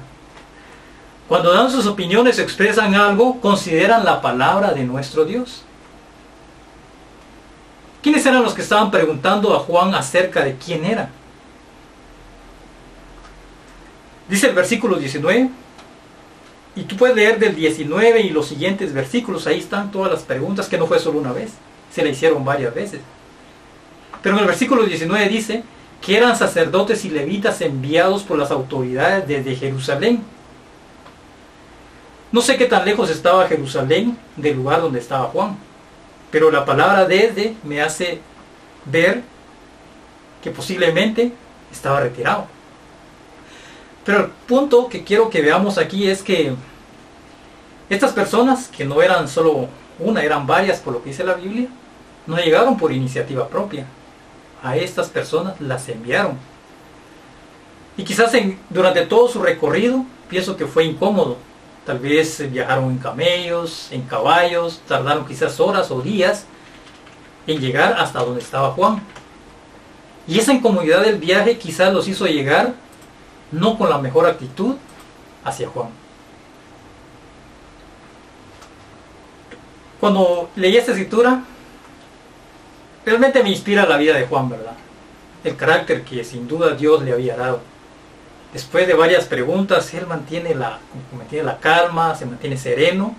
Cuando 1.28 1.52
dan 1.52 1.70
sus 1.70 1.86
opiniones, 1.86 2.38
expresan 2.38 2.94
algo, 2.94 3.42
consideran 3.42 4.06
la 4.06 4.22
palabra 4.22 4.72
de 4.72 4.84
nuestro 4.84 5.26
Dios. 5.26 5.64
¿Quiénes 8.02 8.24
eran 8.24 8.42
los 8.42 8.54
que 8.54 8.62
estaban 8.62 8.90
preguntando 8.90 9.54
a 9.54 9.58
Juan 9.58 9.94
acerca 9.94 10.42
de 10.42 10.56
quién 10.56 10.86
era? 10.86 11.10
Dice 14.30 14.48
el 14.48 14.54
versículo 14.54 14.96
19, 14.96 15.50
y 16.74 16.82
tú 16.84 16.96
puedes 16.96 17.16
leer 17.16 17.38
del 17.38 17.54
19 17.54 18.22
y 18.22 18.30
los 18.30 18.46
siguientes 18.46 18.94
versículos, 18.94 19.46
ahí 19.46 19.58
están 19.58 19.90
todas 19.90 20.10
las 20.10 20.22
preguntas, 20.22 20.70
que 20.70 20.78
no 20.78 20.86
fue 20.86 21.00
solo 21.00 21.18
una 21.18 21.32
vez, 21.32 21.50
se 21.92 22.02
le 22.02 22.12
hicieron 22.12 22.46
varias 22.46 22.74
veces. 22.74 23.02
Pero 24.26 24.38
en 24.38 24.42
el 24.42 24.48
versículo 24.48 24.82
19 24.82 25.28
dice 25.28 25.62
que 26.04 26.16
eran 26.16 26.36
sacerdotes 26.36 27.04
y 27.04 27.10
levitas 27.10 27.60
enviados 27.60 28.24
por 28.24 28.36
las 28.36 28.50
autoridades 28.50 29.28
desde 29.28 29.54
Jerusalén. 29.54 30.20
No 32.32 32.40
sé 32.40 32.56
qué 32.56 32.64
tan 32.64 32.84
lejos 32.84 33.08
estaba 33.08 33.46
Jerusalén 33.46 34.18
del 34.34 34.56
lugar 34.56 34.80
donde 34.80 34.98
estaba 34.98 35.28
Juan, 35.28 35.56
pero 36.32 36.50
la 36.50 36.64
palabra 36.64 37.04
desde 37.04 37.54
me 37.62 37.80
hace 37.80 38.20
ver 38.84 39.22
que 40.42 40.50
posiblemente 40.50 41.30
estaba 41.70 42.00
retirado. 42.00 42.46
Pero 44.04 44.24
el 44.24 44.30
punto 44.48 44.88
que 44.88 45.04
quiero 45.04 45.30
que 45.30 45.40
veamos 45.40 45.78
aquí 45.78 46.08
es 46.08 46.24
que 46.24 46.52
estas 47.88 48.12
personas, 48.12 48.66
que 48.66 48.84
no 48.84 49.00
eran 49.00 49.28
solo 49.28 49.68
una, 50.00 50.24
eran 50.24 50.48
varias 50.48 50.80
por 50.80 50.94
lo 50.94 51.00
que 51.00 51.10
dice 51.10 51.22
la 51.22 51.34
Biblia, 51.34 51.68
no 52.26 52.36
llegaron 52.38 52.76
por 52.76 52.90
iniciativa 52.90 53.48
propia. 53.48 53.86
A 54.66 54.76
estas 54.76 55.08
personas 55.10 55.60
las 55.60 55.88
enviaron. 55.88 56.36
Y 57.96 58.02
quizás 58.02 58.32
durante 58.68 59.06
todo 59.06 59.28
su 59.28 59.40
recorrido, 59.40 60.04
pienso 60.28 60.56
que 60.56 60.66
fue 60.66 60.82
incómodo. 60.82 61.36
Tal 61.84 62.00
vez 62.00 62.50
viajaron 62.50 62.90
en 62.90 62.98
camellos, 62.98 63.86
en 63.92 64.02
caballos, 64.02 64.80
tardaron 64.88 65.24
quizás 65.24 65.60
horas 65.60 65.92
o 65.92 66.00
días 66.00 66.46
en 67.46 67.60
llegar 67.60 67.94
hasta 67.96 68.24
donde 68.24 68.40
estaba 68.40 68.72
Juan. 68.72 69.00
Y 70.26 70.40
esa 70.40 70.52
incomodidad 70.52 71.02
del 71.02 71.18
viaje 71.18 71.58
quizás 71.58 71.92
los 71.92 72.08
hizo 72.08 72.26
llegar 72.26 72.74
no 73.52 73.78
con 73.78 73.88
la 73.88 73.98
mejor 73.98 74.26
actitud 74.26 74.74
hacia 75.44 75.68
Juan. 75.68 75.90
Cuando 80.00 80.50
leí 80.56 80.76
esta 80.76 80.90
escritura, 80.90 81.44
realmente 83.06 83.42
me 83.42 83.48
inspira 83.48 83.86
la 83.86 83.96
vida 83.96 84.14
de 84.14 84.26
Juan, 84.26 84.50
¿verdad? 84.50 84.74
El 85.42 85.56
carácter 85.56 86.02
que 86.02 86.22
sin 86.24 86.46
duda 86.46 86.74
Dios 86.74 87.02
le 87.02 87.12
había 87.12 87.36
dado. 87.36 87.60
Después 88.52 88.86
de 88.86 88.92
varias 88.92 89.24
preguntas, 89.24 89.94
él 89.94 90.06
mantiene 90.06 90.54
la, 90.54 90.78
mantiene 91.16 91.44
la 91.44 91.58
calma, 91.58 92.14
se 92.14 92.26
mantiene 92.26 92.58
sereno, 92.58 93.16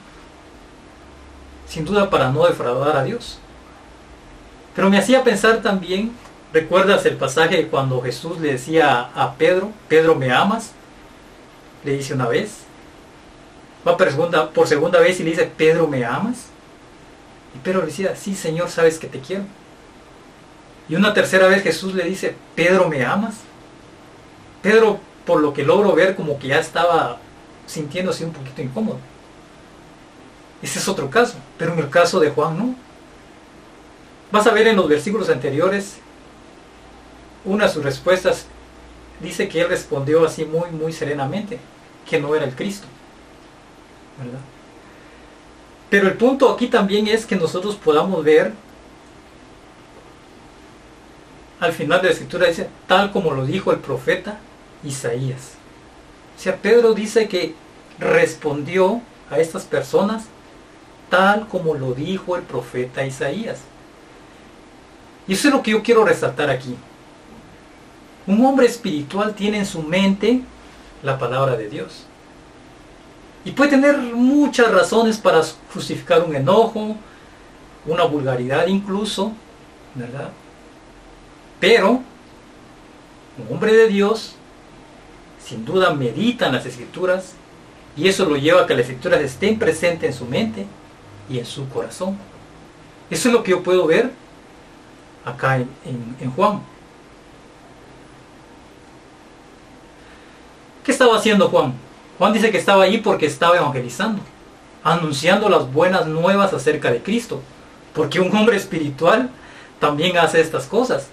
sin 1.67 1.85
duda 1.85 2.09
para 2.11 2.29
no 2.29 2.45
defraudar 2.45 2.97
a 2.97 3.03
Dios. 3.03 3.39
Pero 4.75 4.91
me 4.91 4.99
hacía 4.99 5.23
pensar 5.23 5.63
también 5.63 6.13
¿Recuerdas 6.53 7.05
el 7.05 7.17
pasaje 7.17 7.67
cuando 7.67 8.01
Jesús 8.01 8.39
le 8.39 8.53
decía 8.53 9.09
a 9.13 9.33
Pedro, 9.35 9.71
Pedro, 9.89 10.15
¿me 10.15 10.31
amas? 10.31 10.71
Le 11.83 11.97
dice 11.97 12.13
una 12.13 12.27
vez. 12.27 12.61
Va 13.85 13.97
por 13.97 14.09
segunda, 14.09 14.49
por 14.49 14.67
segunda 14.67 14.99
vez 14.99 15.19
y 15.19 15.23
le 15.23 15.31
dice, 15.31 15.51
Pedro, 15.57 15.87
¿me 15.87 16.05
amas? 16.05 16.47
Y 17.53 17.59
Pedro 17.59 17.81
le 17.81 17.87
decía, 17.87 18.15
sí, 18.15 18.33
Señor, 18.33 18.69
sabes 18.69 18.97
que 18.97 19.07
te 19.07 19.19
quiero. 19.19 19.43
Y 20.89 20.95
una 20.95 21.13
tercera 21.13 21.47
vez 21.47 21.63
Jesús 21.63 21.93
le 21.93 22.03
dice, 22.03 22.35
Pedro, 22.55 22.87
¿me 22.87 23.03
amas? 23.03 23.35
Pedro, 24.61 24.99
por 25.25 25.41
lo 25.41 25.53
que 25.53 25.63
logro 25.63 25.93
ver, 25.93 26.15
como 26.15 26.39
que 26.39 26.47
ya 26.47 26.59
estaba 26.59 27.19
sintiéndose 27.65 28.25
un 28.25 28.31
poquito 28.31 28.61
incómodo. 28.61 28.97
Ese 30.61 30.79
es 30.79 30.87
otro 30.87 31.09
caso, 31.09 31.35
pero 31.57 31.73
en 31.73 31.79
el 31.79 31.89
caso 31.89 32.19
de 32.19 32.29
Juan 32.31 32.57
no. 32.57 32.75
Vas 34.31 34.47
a 34.47 34.51
ver 34.51 34.67
en 34.67 34.75
los 34.75 34.87
versículos 34.87 35.29
anteriores 35.29 35.97
una 37.45 37.65
de 37.65 37.73
sus 37.73 37.83
respuestas 37.83 38.45
dice 39.21 39.47
que 39.47 39.61
él 39.61 39.69
respondió 39.69 40.25
así 40.25 40.45
muy, 40.45 40.69
muy 40.71 40.93
serenamente, 40.93 41.59
que 42.09 42.19
no 42.19 42.35
era 42.35 42.45
el 42.45 42.55
Cristo. 42.55 42.87
Pero 45.89 46.07
el 46.07 46.13
punto 46.15 46.51
aquí 46.51 46.67
también 46.67 47.07
es 47.07 47.25
que 47.25 47.35
nosotros 47.35 47.75
podamos 47.75 48.23
ver, 48.23 48.53
al 51.59 51.73
final 51.73 52.01
de 52.01 52.07
la 52.07 52.13
escritura 52.13 52.47
dice, 52.47 52.69
tal 52.87 53.11
como 53.11 53.31
lo 53.31 53.45
dijo 53.45 53.71
el 53.71 53.79
profeta 53.79 54.39
Isaías. 54.83 55.53
O 56.37 56.39
sea, 56.39 56.55
Pedro 56.55 56.93
dice 56.93 57.27
que 57.27 57.55
respondió 57.99 59.01
a 59.31 59.39
estas 59.39 59.63
personas 59.63 60.25
tal 61.09 61.47
como 61.47 61.73
lo 61.73 61.93
dijo 61.93 62.35
el 62.35 62.43
profeta 62.43 63.05
Isaías. 63.05 63.59
Y 65.27 65.33
eso 65.33 65.47
es 65.47 65.53
lo 65.53 65.63
que 65.63 65.71
yo 65.71 65.83
quiero 65.83 66.05
resaltar 66.05 66.49
aquí. 66.49 66.75
Un 68.27 68.45
hombre 68.45 68.65
espiritual 68.65 69.33
tiene 69.33 69.59
en 69.59 69.65
su 69.65 69.81
mente 69.81 70.41
la 71.01 71.17
palabra 71.17 71.55
de 71.55 71.69
Dios. 71.69 72.05
Y 73.45 73.51
puede 73.51 73.71
tener 73.71 73.97
muchas 73.97 74.71
razones 74.71 75.17
para 75.17 75.41
justificar 75.73 76.23
un 76.23 76.35
enojo, 76.35 76.97
una 77.85 78.03
vulgaridad 78.03 78.67
incluso, 78.67 79.31
¿verdad? 79.95 80.29
Pero 81.59 82.01
un 83.37 83.53
hombre 83.53 83.73
de 83.73 83.87
Dios 83.87 84.35
sin 85.43 85.63
duda 85.63 85.93
medita 85.93 86.47
en 86.47 86.53
las 86.53 86.65
escrituras 86.65 87.33
y 87.95 88.07
eso 88.07 88.25
lo 88.25 88.35
lleva 88.35 88.63
a 88.63 88.67
que 88.67 88.75
las 88.75 88.83
escrituras 88.83 89.21
estén 89.21 89.57
presentes 89.57 90.09
en 90.09 90.13
su 90.13 90.25
mente 90.25 90.65
y 91.29 91.39
en 91.39 91.45
su 91.45 91.67
corazón. 91.69 92.17
Eso 93.09 93.29
es 93.29 93.33
lo 93.33 93.43
que 93.43 93.51
yo 93.51 93.63
puedo 93.63 93.87
ver 93.87 94.11
acá 95.25 95.57
en, 95.57 96.31
Juan. 96.35 96.61
¿Qué 100.83 100.91
estaba 100.91 101.17
haciendo 101.17 101.49
Juan? 101.49 101.73
Juan 102.17 102.33
dice 102.33 102.51
que 102.51 102.57
estaba 102.57 102.83
ahí 102.83 102.97
porque 102.97 103.25
estaba 103.25 103.57
evangelizando, 103.57 104.21
anunciando 104.83 105.49
las 105.49 105.71
buenas 105.71 106.07
nuevas 106.07 106.53
acerca 106.53 106.91
de 106.91 107.01
Cristo. 107.01 107.41
Porque 107.93 108.19
un 108.19 108.35
hombre 108.35 108.57
espiritual 108.57 109.29
también 109.79 110.17
hace 110.17 110.39
estas 110.39 110.65
cosas. 110.65 111.09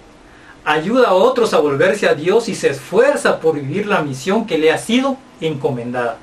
Ayuda 0.65 1.09
a 1.09 1.15
otros 1.15 1.53
a 1.53 1.59
volverse 1.59 2.09
a 2.09 2.15
Dios 2.15 2.49
y 2.49 2.55
se 2.55 2.71
esfuerza 2.71 3.41
por 3.41 3.55
vivir 3.55 3.87
la 3.87 4.03
misión 4.03 4.47
que 4.47 4.57
le 4.57 4.73
ha 4.73 4.79
sido 4.79 5.19
encomendada. 5.41 6.19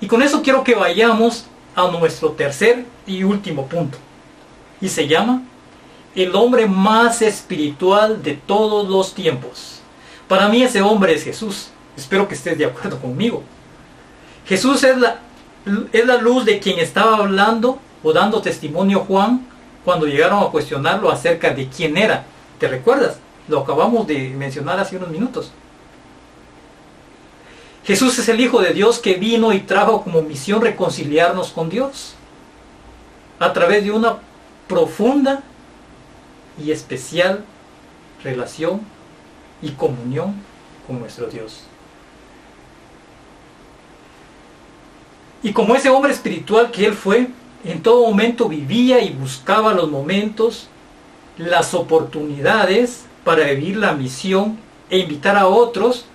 Y 0.00 0.06
con 0.06 0.22
eso 0.22 0.42
quiero 0.42 0.62
que 0.62 0.74
vayamos 0.74 1.46
a 1.74 1.88
nuestro 1.88 2.30
tercer 2.32 2.84
y 3.06 3.24
último 3.24 3.66
punto. 3.66 3.98
Y 4.80 4.88
se 4.88 5.08
llama 5.08 5.42
el 6.14 6.34
hombre 6.34 6.66
más 6.66 7.20
espiritual 7.22 8.22
de 8.22 8.34
todos 8.34 8.88
los 8.88 9.14
tiempos. 9.14 9.80
Para 10.28 10.48
mí 10.48 10.62
ese 10.62 10.82
hombre 10.82 11.14
es 11.14 11.24
Jesús. 11.24 11.68
Espero 11.96 12.28
que 12.28 12.34
estés 12.34 12.58
de 12.58 12.66
acuerdo 12.66 12.98
conmigo. 12.98 13.42
Jesús 14.46 14.84
es 14.84 14.96
la, 14.96 15.18
es 15.92 16.06
la 16.06 16.18
luz 16.18 16.44
de 16.44 16.58
quien 16.58 16.78
estaba 16.78 17.16
hablando 17.16 17.78
o 18.02 18.12
dando 18.12 18.40
testimonio 18.40 19.00
Juan 19.00 19.46
cuando 19.84 20.06
llegaron 20.06 20.42
a 20.42 20.46
cuestionarlo 20.46 21.10
acerca 21.10 21.50
de 21.50 21.68
quién 21.68 21.96
era. 21.96 22.24
¿Te 22.58 22.68
recuerdas? 22.68 23.18
Lo 23.48 23.60
acabamos 23.60 24.06
de 24.06 24.30
mencionar 24.30 24.78
hace 24.78 24.96
unos 24.96 25.10
minutos. 25.10 25.52
Jesús 27.84 28.18
es 28.18 28.28
el 28.28 28.40
Hijo 28.40 28.60
de 28.60 28.72
Dios 28.72 28.98
que 28.98 29.14
vino 29.14 29.52
y 29.52 29.60
trajo 29.60 30.02
como 30.02 30.22
misión 30.22 30.60
reconciliarnos 30.60 31.50
con 31.50 31.68
Dios 31.68 32.14
a 33.38 33.52
través 33.52 33.84
de 33.84 33.92
una 33.92 34.16
profunda 34.66 35.42
y 36.58 36.72
especial 36.72 37.44
relación 38.24 38.80
y 39.62 39.70
comunión 39.70 40.34
con 40.86 40.98
nuestro 40.98 41.26
Dios. 41.26 41.62
Y 45.42 45.52
como 45.52 45.76
ese 45.76 45.90
hombre 45.90 46.12
espiritual 46.12 46.72
que 46.72 46.86
él 46.86 46.94
fue, 46.94 47.28
en 47.62 47.82
todo 47.82 48.06
momento 48.06 48.48
vivía 48.48 49.00
y 49.00 49.10
buscaba 49.10 49.72
los 49.74 49.88
momentos, 49.88 50.68
las 51.36 51.74
oportunidades 51.74 53.04
para 53.24 53.44
vivir 53.44 53.76
la 53.76 53.92
misión 53.92 54.58
e 54.88 54.98
invitar 54.98 55.36
a 55.36 55.48
otros 55.48 56.06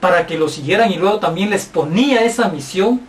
para 0.00 0.26
que 0.26 0.36
lo 0.36 0.48
siguieran 0.48 0.92
y 0.92 0.96
luego 0.96 1.18
también 1.18 1.50
les 1.50 1.64
ponía 1.64 2.24
esa 2.24 2.48
misión 2.48 3.00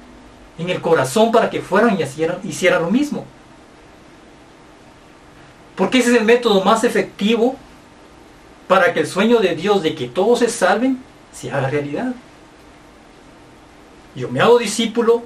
en 0.57 0.69
el 0.69 0.81
corazón 0.81 1.31
para 1.31 1.49
que 1.49 1.61
fueran 1.61 1.99
y 1.99 2.03
hicieran, 2.03 2.39
hicieran 2.43 2.81
lo 2.81 2.89
mismo. 2.89 3.25
Porque 5.75 5.99
ese 5.99 6.11
es 6.11 6.17
el 6.17 6.23
método 6.23 6.63
más 6.63 6.83
efectivo 6.85 7.57
para 8.67 8.93
que 8.93 9.01
el 9.01 9.07
sueño 9.07 9.39
de 9.39 9.55
Dios 9.55 9.83
de 9.83 9.93
que 9.93 10.07
todos 10.07 10.39
se 10.39 10.49
salven 10.49 11.03
se 11.33 11.51
haga 11.51 11.69
realidad. 11.69 12.13
Yo 14.15 14.29
me 14.29 14.39
hago 14.39 14.57
discípulo, 14.57 15.23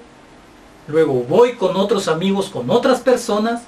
luego 0.87 1.13
voy 1.13 1.53
con 1.53 1.75
otros 1.75 2.07
amigos, 2.07 2.49
con 2.49 2.71
otras 2.71 3.01
personas, 3.01 3.61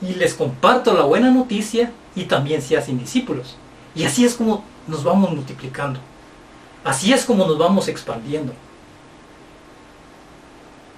y 0.00 0.14
les 0.14 0.34
comparto 0.34 0.92
la 0.94 1.04
buena 1.04 1.30
noticia 1.30 1.92
y 2.14 2.24
también 2.24 2.62
se 2.62 2.76
hacen 2.76 2.98
discípulos. 2.98 3.56
Y 3.94 4.04
así 4.04 4.24
es 4.24 4.34
como 4.34 4.64
nos 4.86 5.04
vamos 5.04 5.30
multiplicando. 5.30 6.00
Así 6.84 7.12
es 7.12 7.24
como 7.24 7.46
nos 7.46 7.58
vamos 7.58 7.88
expandiendo. 7.88 8.52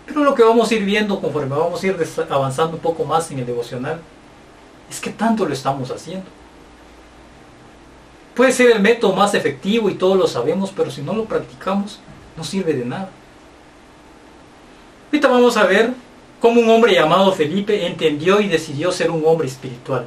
Pero 0.07 0.25
lo 0.25 0.35
que 0.35 0.43
vamos 0.43 0.71
a 0.71 0.75
ir 0.75 0.85
viendo 0.85 1.21
conforme 1.21 1.55
vamos 1.55 1.83
a 1.83 1.87
ir 1.87 1.97
avanzando 2.31 2.77
un 2.77 2.83
poco 2.83 3.05
más 3.05 3.31
en 3.31 3.39
el 3.39 3.47
devocional 3.47 4.01
es 4.91 5.01
que 5.01 5.11
tanto 5.11 5.45
lo 5.47 5.53
estamos 5.53 5.91
haciendo. 5.91 6.27
Puede 8.35 8.53
ser 8.53 8.71
el 8.71 8.81
método 8.81 9.15
más 9.15 9.35
efectivo 9.35 9.91
y 9.91 9.95
todos 9.95 10.17
lo 10.17 10.27
sabemos, 10.27 10.73
pero 10.75 10.91
si 10.91 11.03
no 11.03 11.13
lo 11.13 11.25
practicamos, 11.25 11.99
no 12.37 12.45
sirve 12.45 12.73
de 12.73 12.85
nada. 12.85 13.11
Ahorita 15.07 15.29
vamos 15.29 15.57
a 15.57 15.65
ver 15.65 15.93
cómo 16.41 16.61
un 16.61 16.71
hombre 16.71 16.95
llamado 16.95 17.33
Felipe 17.33 17.87
entendió 17.87 18.41
y 18.41 18.49
decidió 18.49 18.93
ser 18.93 19.11
un 19.11 19.23
hombre 19.27 19.49
espiritual. 19.49 20.07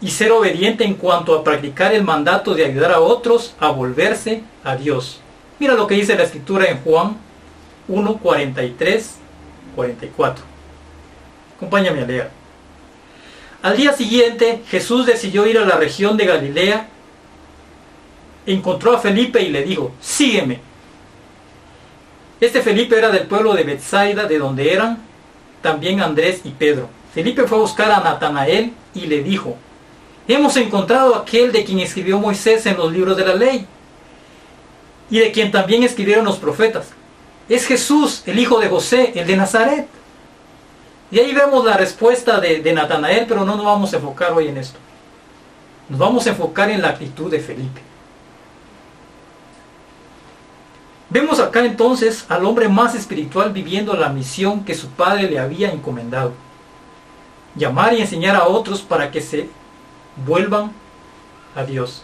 Y 0.00 0.10
ser 0.10 0.32
obediente 0.32 0.84
en 0.84 0.94
cuanto 0.94 1.34
a 1.34 1.44
practicar 1.44 1.94
el 1.94 2.02
mandato 2.02 2.54
de 2.54 2.64
ayudar 2.64 2.92
a 2.92 3.00
otros 3.00 3.54
a 3.58 3.70
volverse 3.70 4.42
a 4.62 4.76
Dios. 4.76 5.20
Mira 5.58 5.74
lo 5.74 5.86
que 5.86 5.94
dice 5.94 6.16
la 6.16 6.24
escritura 6.24 6.66
en 6.66 6.78
Juan 6.82 7.16
1, 7.88 8.18
43, 8.18 9.14
44. 9.74 10.44
Acompáñame 11.56 12.02
a 12.02 12.06
leer. 12.06 12.30
Al 13.62 13.76
día 13.76 13.92
siguiente, 13.94 14.62
Jesús 14.68 15.06
decidió 15.06 15.46
ir 15.46 15.58
a 15.58 15.64
la 15.64 15.76
región 15.76 16.16
de 16.16 16.26
Galilea. 16.26 16.88
Encontró 18.46 18.94
a 18.94 18.98
Felipe 18.98 19.40
y 19.42 19.48
le 19.48 19.62
dijo, 19.62 19.92
sígueme. 20.00 20.60
Este 22.44 22.62
Felipe 22.62 22.98
era 22.98 23.10
del 23.10 23.26
pueblo 23.26 23.54
de 23.54 23.64
Bethsaida, 23.64 24.24
de 24.24 24.38
donde 24.38 24.72
eran 24.72 24.98
también 25.62 26.00
Andrés 26.00 26.40
y 26.44 26.50
Pedro. 26.50 26.88
Felipe 27.14 27.44
fue 27.44 27.58
a 27.58 27.62
buscar 27.62 27.90
a 27.90 28.00
Natanael 28.00 28.72
y 28.94 29.06
le 29.06 29.22
dijo, 29.22 29.56
hemos 30.28 30.56
encontrado 30.56 31.14
aquel 31.14 31.52
de 31.52 31.64
quien 31.64 31.80
escribió 31.80 32.18
Moisés 32.18 32.66
en 32.66 32.76
los 32.76 32.92
libros 32.92 33.16
de 33.16 33.24
la 33.24 33.34
ley 33.34 33.66
y 35.10 35.18
de 35.18 35.32
quien 35.32 35.50
también 35.50 35.84
escribieron 35.84 36.24
los 36.24 36.36
profetas 36.36 36.88
es 37.48 37.66
Jesús, 37.66 38.22
el 38.26 38.38
hijo 38.38 38.58
de 38.58 38.68
José, 38.68 39.12
el 39.14 39.26
de 39.26 39.36
Nazaret. 39.36 39.86
Y 41.10 41.18
ahí 41.18 41.32
vemos 41.32 41.64
la 41.64 41.76
respuesta 41.76 42.40
de, 42.40 42.72
Natanael, 42.72 43.26
pero 43.28 43.44
no 43.44 43.56
nos 43.56 43.64
vamos 43.64 43.92
a 43.92 43.96
enfocar 43.96 44.32
hoy 44.32 44.48
en 44.48 44.56
esto. 44.56 44.78
Nos 45.88 45.98
vamos 45.98 46.26
a 46.26 46.30
enfocar 46.30 46.70
en 46.70 46.80
la 46.80 46.88
actitud 46.88 47.30
de 47.30 47.40
Felipe. 47.40 47.80
Vemos 51.14 51.38
acá 51.38 51.64
entonces 51.64 52.26
al 52.28 52.44
hombre 52.44 52.68
más 52.68 52.96
espiritual 52.96 53.52
viviendo 53.52 53.94
la 53.94 54.08
misión 54.08 54.64
que 54.64 54.74
su 54.74 54.88
padre 54.88 55.30
le 55.30 55.38
había 55.38 55.70
encomendado. 55.70 56.32
Llamar 57.54 57.94
y 57.94 58.00
enseñar 58.00 58.34
a 58.34 58.48
otros 58.48 58.82
para 58.82 59.12
que 59.12 59.20
se 59.20 59.48
vuelvan 60.26 60.72
a 61.54 61.62
Dios. 61.62 62.02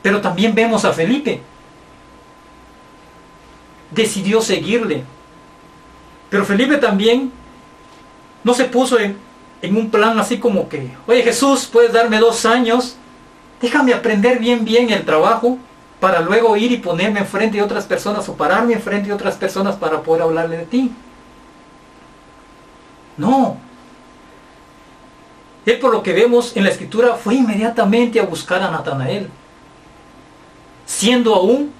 Pero 0.00 0.20
también 0.20 0.54
vemos 0.54 0.84
a 0.84 0.92
Felipe, 0.92 1.42
decidió 3.90 4.40
seguirle. 4.40 5.02
Pero 6.30 6.44
Felipe 6.44 6.76
también 6.76 7.32
no 8.44 8.54
se 8.54 8.66
puso 8.66 8.96
en, 8.96 9.18
un 9.76 9.90
plan 9.90 10.20
así 10.20 10.38
como 10.38 10.68
que, 10.68 10.88
oye 11.08 11.24
Jesús, 11.24 11.66
puedes 11.66 11.92
darme 11.92 12.20
dos 12.20 12.46
años, 12.46 12.94
déjame 13.60 13.92
aprender 13.92 14.38
bien 14.38 14.64
bien 14.64 14.90
el 14.90 15.04
trabajo 15.04 15.58
para 16.04 16.20
luego 16.20 16.54
ir 16.54 16.70
y 16.70 16.76
ponerme 16.76 17.20
enfrente 17.20 17.56
de 17.56 17.62
otras 17.62 17.86
personas 17.86 18.28
o 18.28 18.36
pararme 18.36 18.74
enfrente 18.74 19.08
de 19.08 19.14
otras 19.14 19.36
personas 19.36 19.74
para 19.76 20.02
poder 20.02 20.20
hablarle 20.20 20.58
de 20.58 20.66
ti. 20.66 20.92
No. 23.16 23.56
Él 25.64 25.78
por 25.78 25.92
lo 25.92 26.02
que 26.02 26.12
vemos 26.12 26.54
en 26.58 26.64
la 26.64 26.68
escritura 26.68 27.14
fue 27.14 27.36
inmediatamente 27.36 28.20
a 28.20 28.26
buscar 28.26 28.62
a 28.62 28.70
Natanael, 28.70 29.30
siendo 30.84 31.34
aún 31.34 31.72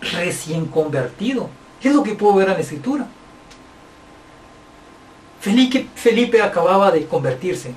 recién 0.00 0.66
convertido. 0.66 1.50
¿Qué 1.80 1.88
es 1.88 1.94
lo 1.96 2.04
que 2.04 2.14
puedo 2.14 2.36
ver 2.36 2.46
en 2.46 2.54
la 2.54 2.60
escritura? 2.60 3.08
Felipe, 5.40 5.88
Felipe 5.96 6.40
acababa 6.40 6.92
de 6.92 7.04
convertirse. 7.06 7.74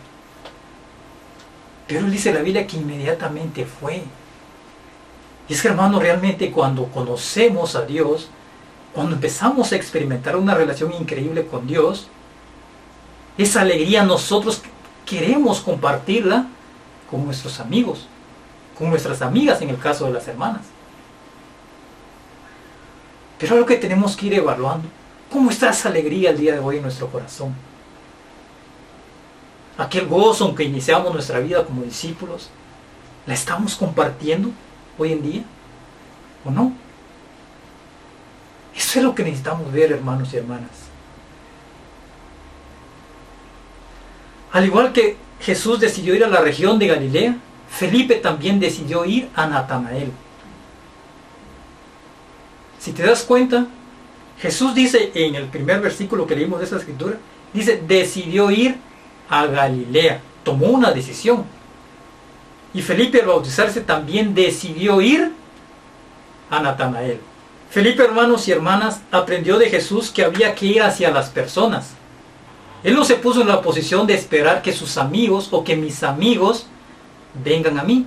Pero 1.88 2.06
dice 2.06 2.32
la 2.32 2.44
Biblia 2.44 2.68
que 2.68 2.78
inmediatamente 2.78 3.66
fue. 3.66 4.04
Y 5.50 5.54
es 5.54 5.62
que 5.64 5.68
hermano, 5.68 6.00
realmente 6.00 6.52
cuando 6.52 6.86
conocemos 6.86 7.76
a 7.76 7.82
Dios, 7.82 8.30
cuando 8.94 9.16
empezamos 9.16 9.72
a 9.72 9.76
experimentar 9.76 10.36
una 10.36 10.54
relación 10.54 10.94
increíble 10.94 11.48
con 11.48 11.66
Dios, 11.66 12.08
esa 13.38 13.62
alegría 13.62 14.04
nosotros 14.04 14.62
queremos 15.08 15.62
compartirla 15.62 16.46
con 17.10 17.26
nuestros 17.26 17.60
amigos, 17.60 18.08
con 18.78 18.92
nuestras 18.92 19.24
amigas 19.24 19.62
en 19.62 19.70
el 19.70 19.80
caso 19.80 20.06
de 20.06 20.14
las 20.14 20.28
hermanas. 20.28 20.62
Pero 23.40 23.56
lo 23.56 23.66
que 23.66 23.78
tenemos 23.78 24.16
que 24.16 24.28
ir 24.28 24.36
evaluando. 24.36 24.88
¿Cómo 25.32 25.50
está 25.50 25.70
esa 25.70 25.90
alegría 25.90 26.32
el 26.32 26.38
día 26.38 26.54
de 26.54 26.60
hoy 26.60 26.78
en 26.78 26.84
nuestro 26.84 27.08
corazón? 27.08 27.56
Aquel 29.78 30.08
gozo 30.08 30.50
en 30.50 30.56
que 30.56 30.64
iniciamos 30.64 31.14
nuestra 31.14 31.40
vida 31.40 31.66
como 31.66 31.84
discípulos, 31.84 32.50
¿la 33.26 33.34
estamos 33.34 33.76
compartiendo 33.76 34.52
hoy 35.00 35.14
en 35.14 35.24
día? 35.24 35.44
¿O 36.46 36.52
no? 36.52 36.74
Eso 38.76 39.00
es 39.00 39.06
lo 39.06 39.16
que 39.16 39.24
necesitamos 39.24 39.72
ver, 39.72 39.92
hermanos 39.92 40.34
y 40.34 40.38
hermanas. 40.38 40.70
Al 44.52 44.66
igual 44.66 44.94
que 44.94 45.18
Jesús 45.42 45.80
decidió 45.80 46.16
ir 46.16 46.24
a 46.24 46.28
la 46.28 46.42
región 46.42 46.80
de 46.80 46.88
Galilea, 46.88 47.36
Felipe 47.70 48.16
también 48.16 48.60
decidió 48.60 49.06
ir 49.06 49.30
a 49.36 49.48
Natanael. 49.48 50.12
Si 52.80 52.92
te 52.94 53.04
das 53.04 53.24
cuenta, 53.24 53.68
Jesús 54.40 54.74
dice 54.74 55.12
en 55.14 55.36
el 55.36 55.46
primer 55.48 55.82
versículo 55.82 56.26
que 56.26 56.36
leímos 56.36 56.60
de 56.60 56.66
esa 56.66 56.78
escritura, 56.78 57.18
dice, 57.54 57.82
decidió 57.86 58.50
ir 58.52 58.78
a 59.30 59.46
Galilea, 59.46 60.22
tomó 60.44 60.68
una 60.68 60.92
decisión. 60.92 61.46
Y 62.74 62.82
Felipe 62.82 63.22
al 63.22 63.28
bautizarse 63.28 63.82
también 63.82 64.36
decidió 64.36 65.02
ir 65.02 65.32
a 66.50 66.60
Natanael. 66.60 67.20
Felipe, 67.70 68.04
hermanos 68.04 68.48
y 68.48 68.52
hermanas, 68.52 69.02
aprendió 69.12 69.58
de 69.58 69.70
Jesús 69.70 70.10
que 70.10 70.24
había 70.24 70.56
que 70.56 70.66
ir 70.66 70.82
hacia 70.82 71.12
las 71.12 71.30
personas. 71.30 71.92
Él 72.84 72.96
no 72.96 73.04
se 73.04 73.16
puso 73.16 73.42
en 73.42 73.48
la 73.48 73.62
posición 73.62 74.08
de 74.08 74.14
esperar 74.14 74.62
que 74.62 74.74
sus 74.74 74.98
amigos 74.98 75.50
o 75.52 75.64
que 75.64 75.76
mis 75.76 76.04
amigos 76.04 76.66
vengan 77.44 77.78
a 77.78 77.84
mí. 77.84 78.06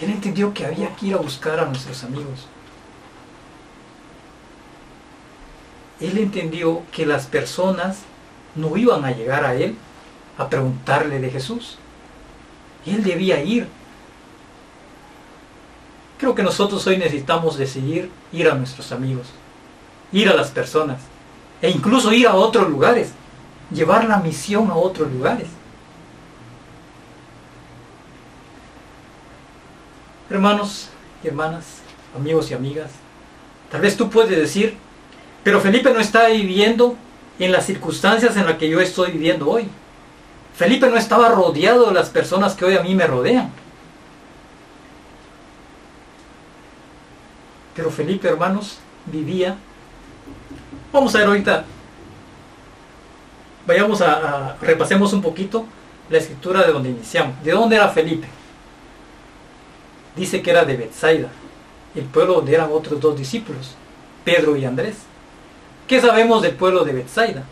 Él 0.00 0.10
entendió 0.10 0.52
que 0.52 0.66
había 0.66 0.94
que 0.94 1.06
ir 1.06 1.14
a 1.14 1.18
buscar 1.18 1.58
a 1.60 1.66
nuestros 1.66 2.04
amigos. 2.04 2.46
él 6.00 6.18
entendió 6.18 6.82
que 6.92 7.06
las 7.06 7.26
personas 7.26 7.98
no 8.54 8.76
iban 8.76 9.04
a 9.04 9.10
llegar 9.10 9.44
a 9.44 9.54
él 9.54 9.76
a 10.36 10.48
preguntarle 10.48 11.18
de 11.18 11.30
Jesús. 11.30 11.78
Él 12.86 13.02
debía 13.02 13.42
ir. 13.42 13.66
Creo 16.18 16.34
que 16.34 16.42
nosotros 16.42 16.86
hoy 16.86 16.96
necesitamos 16.96 17.56
decidir 17.56 18.10
ir 18.32 18.48
a 18.48 18.54
nuestros 18.54 18.90
amigos, 18.92 19.28
ir 20.12 20.28
a 20.28 20.34
las 20.34 20.50
personas 20.50 20.98
e 21.62 21.70
incluso 21.70 22.12
ir 22.12 22.26
a 22.26 22.34
otros 22.34 22.68
lugares, 22.68 23.12
llevar 23.70 24.04
la 24.04 24.18
misión 24.18 24.70
a 24.70 24.74
otros 24.74 25.10
lugares. 25.12 25.46
Hermanos 30.30 30.88
y 31.22 31.28
hermanas, 31.28 31.64
amigos 32.16 32.50
y 32.50 32.54
amigas, 32.54 32.90
tal 33.70 33.80
vez 33.80 33.96
tú 33.96 34.10
puedes 34.10 34.36
decir, 34.36 34.76
pero 35.42 35.60
Felipe 35.60 35.92
no 35.92 36.00
está 36.00 36.28
viviendo 36.28 36.96
en 37.38 37.52
las 37.52 37.66
circunstancias 37.66 38.36
en 38.36 38.44
las 38.44 38.58
que 38.58 38.68
yo 38.68 38.80
estoy 38.80 39.12
viviendo 39.12 39.48
hoy. 39.48 39.68
Felipe 40.58 40.88
no 40.88 40.96
estaba 40.96 41.28
rodeado 41.28 41.86
de 41.86 41.94
las 41.94 42.10
personas 42.10 42.56
que 42.56 42.64
hoy 42.64 42.76
a 42.76 42.82
mí 42.82 42.92
me 42.92 43.06
rodean. 43.06 43.48
Pero 47.76 47.92
Felipe, 47.92 48.26
hermanos, 48.26 48.80
vivía. 49.06 49.56
Vamos 50.92 51.14
a 51.14 51.18
ver 51.18 51.28
ahorita. 51.28 51.64
Vayamos 53.68 54.00
a, 54.00 54.56
repasemos 54.60 55.12
un 55.12 55.22
poquito 55.22 55.64
la 56.10 56.18
escritura 56.18 56.66
de 56.66 56.72
donde 56.72 56.88
iniciamos. 56.88 57.40
¿De 57.44 57.52
dónde 57.52 57.76
era 57.76 57.88
Felipe? 57.90 58.26
Dice 60.16 60.42
que 60.42 60.50
era 60.50 60.64
de 60.64 60.76
Bethsaida, 60.76 61.28
el 61.94 62.06
pueblo 62.06 62.34
donde 62.34 62.54
eran 62.56 62.70
otros 62.72 63.00
dos 63.00 63.16
discípulos, 63.16 63.76
Pedro 64.24 64.56
y 64.56 64.64
Andrés. 64.64 64.96
¿Qué 65.86 66.00
sabemos 66.00 66.42
del 66.42 66.56
pueblo 66.56 66.84
de 66.84 66.94
Bethsaida? 66.94 67.44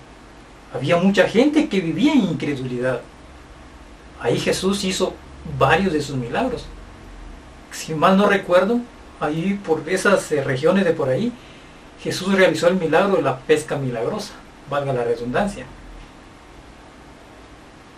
Había 0.77 0.99
mucha 0.99 1.27
gente 1.27 1.71
que 1.71 1.81
vivía 1.81 2.13
en 2.13 2.21
incredulidad. 2.21 3.01
Ahí 4.21 4.39
Jesús 4.39 4.85
hizo 4.85 5.15
varios 5.59 5.95
de 5.95 6.03
sus 6.03 6.17
milagros. 6.17 6.67
Si 7.73 7.95
mal 7.95 8.19
no 8.19 8.27
recuerdo, 8.29 8.81
ahí 9.19 9.59
por 9.65 9.89
esas 9.89 10.31
eh, 10.33 10.45
regiones 10.45 10.85
de 10.85 10.93
por 10.93 11.09
ahí, 11.09 11.33
Jesús 12.03 12.35
realizó 12.35 12.69
el 12.69 12.77
milagro 12.77 13.17
de 13.17 13.23
la 13.23 13.39
pesca 13.39 13.77
milagrosa, 13.77 14.35
valga 14.69 14.93
la 14.93 15.05
redundancia. 15.05 15.65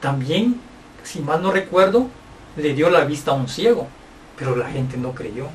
También, 0.01 0.61
si 1.03 1.19
mal 1.19 1.43
no 1.43 1.51
recuerdo, 1.51 2.07
le 2.57 2.75
dio 2.75 2.91
la 2.91 3.05
vista 3.05 3.33
a 3.33 3.35
un 3.35 3.49
ciego, 3.49 3.89
pero 4.39 4.55
la 4.55 4.71
gente 4.71 4.97
no 4.97 5.15
creyó. 5.17 5.49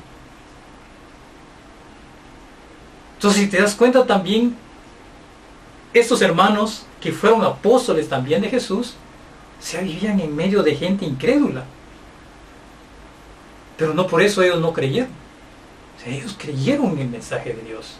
Entonces, 3.14 3.44
si 3.44 3.48
te 3.48 3.62
das 3.62 3.74
cuenta 3.74 4.04
también, 4.04 4.54
estos 5.94 6.20
hermanos 6.20 6.84
que 7.00 7.12
fueron 7.12 7.44
apóstoles 7.44 8.08
también 8.08 8.42
de 8.42 8.48
Jesús, 8.50 8.94
se 9.60 9.80
vivían 9.80 10.20
en 10.20 10.34
medio 10.34 10.62
de 10.62 10.74
gente 10.74 11.04
incrédula. 11.04 11.64
Pero 13.78 13.94
no 13.94 14.06
por 14.06 14.20
eso 14.20 14.42
ellos 14.42 14.60
no 14.60 14.72
creyeron. 14.72 15.10
ellos 16.04 16.36
creyeron 16.38 16.92
en 16.92 16.98
el 16.98 17.08
mensaje 17.08 17.54
de 17.54 17.62
Dios. 17.62 17.96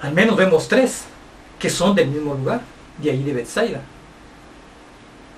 Al 0.00 0.12
menos 0.12 0.36
vemos 0.36 0.68
tres 0.68 1.04
que 1.58 1.70
son 1.70 1.94
del 1.94 2.08
mismo 2.08 2.34
lugar, 2.34 2.60
de 2.98 3.10
ahí 3.10 3.22
de 3.22 3.32
Bethsaida. 3.32 3.80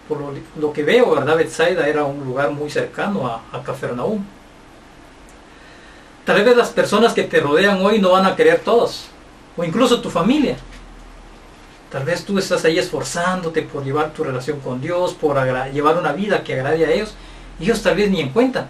Por 0.09 0.19
lo, 0.57 0.73
que 0.73 0.83
veo, 0.83 1.15
¿verdad? 1.15 1.37
Bethsaida 1.37 1.87
era 1.87 2.05
un 2.05 2.25
lugar 2.25 2.51
muy 2.51 2.69
cercano 2.71 3.27
a, 3.27 3.43
a 3.53 3.63
Cafarnaúm. 3.63 4.25
Tal 6.27 6.45
vez 6.45 6.57
las 6.57 6.71
personas 6.71 7.15
que 7.15 7.23
te 7.23 7.39
rodean 7.39 7.81
hoy 7.81 8.01
no 8.01 8.11
van 8.11 8.27
a 8.27 8.35
querer 8.35 8.59
todos, 8.59 9.05
o 9.57 9.63
incluso 9.63 10.01
tu 10.01 10.11
familia. 10.11 10.57
Tal 11.89 12.05
vez 12.05 12.25
tú 12.25 12.37
estás 12.37 12.65
ahí 12.65 12.81
esforzándote 12.81 13.63
por 13.63 13.85
llevar 13.85 14.13
tu 14.13 14.25
relación 14.25 14.59
con 14.59 14.81
Dios, 14.81 15.15
por 15.15 15.37
llevar 15.73 15.97
una 15.97 16.13
vida 16.13 16.43
que 16.43 16.55
agrade 16.55 16.85
a 16.85 16.91
ellos, 16.91 17.15
y 17.61 17.65
ellos 17.65 17.81
tal 17.81 17.95
vez 17.95 18.11
ni 18.11 18.21
en 18.21 18.31
cuenta. 18.31 18.67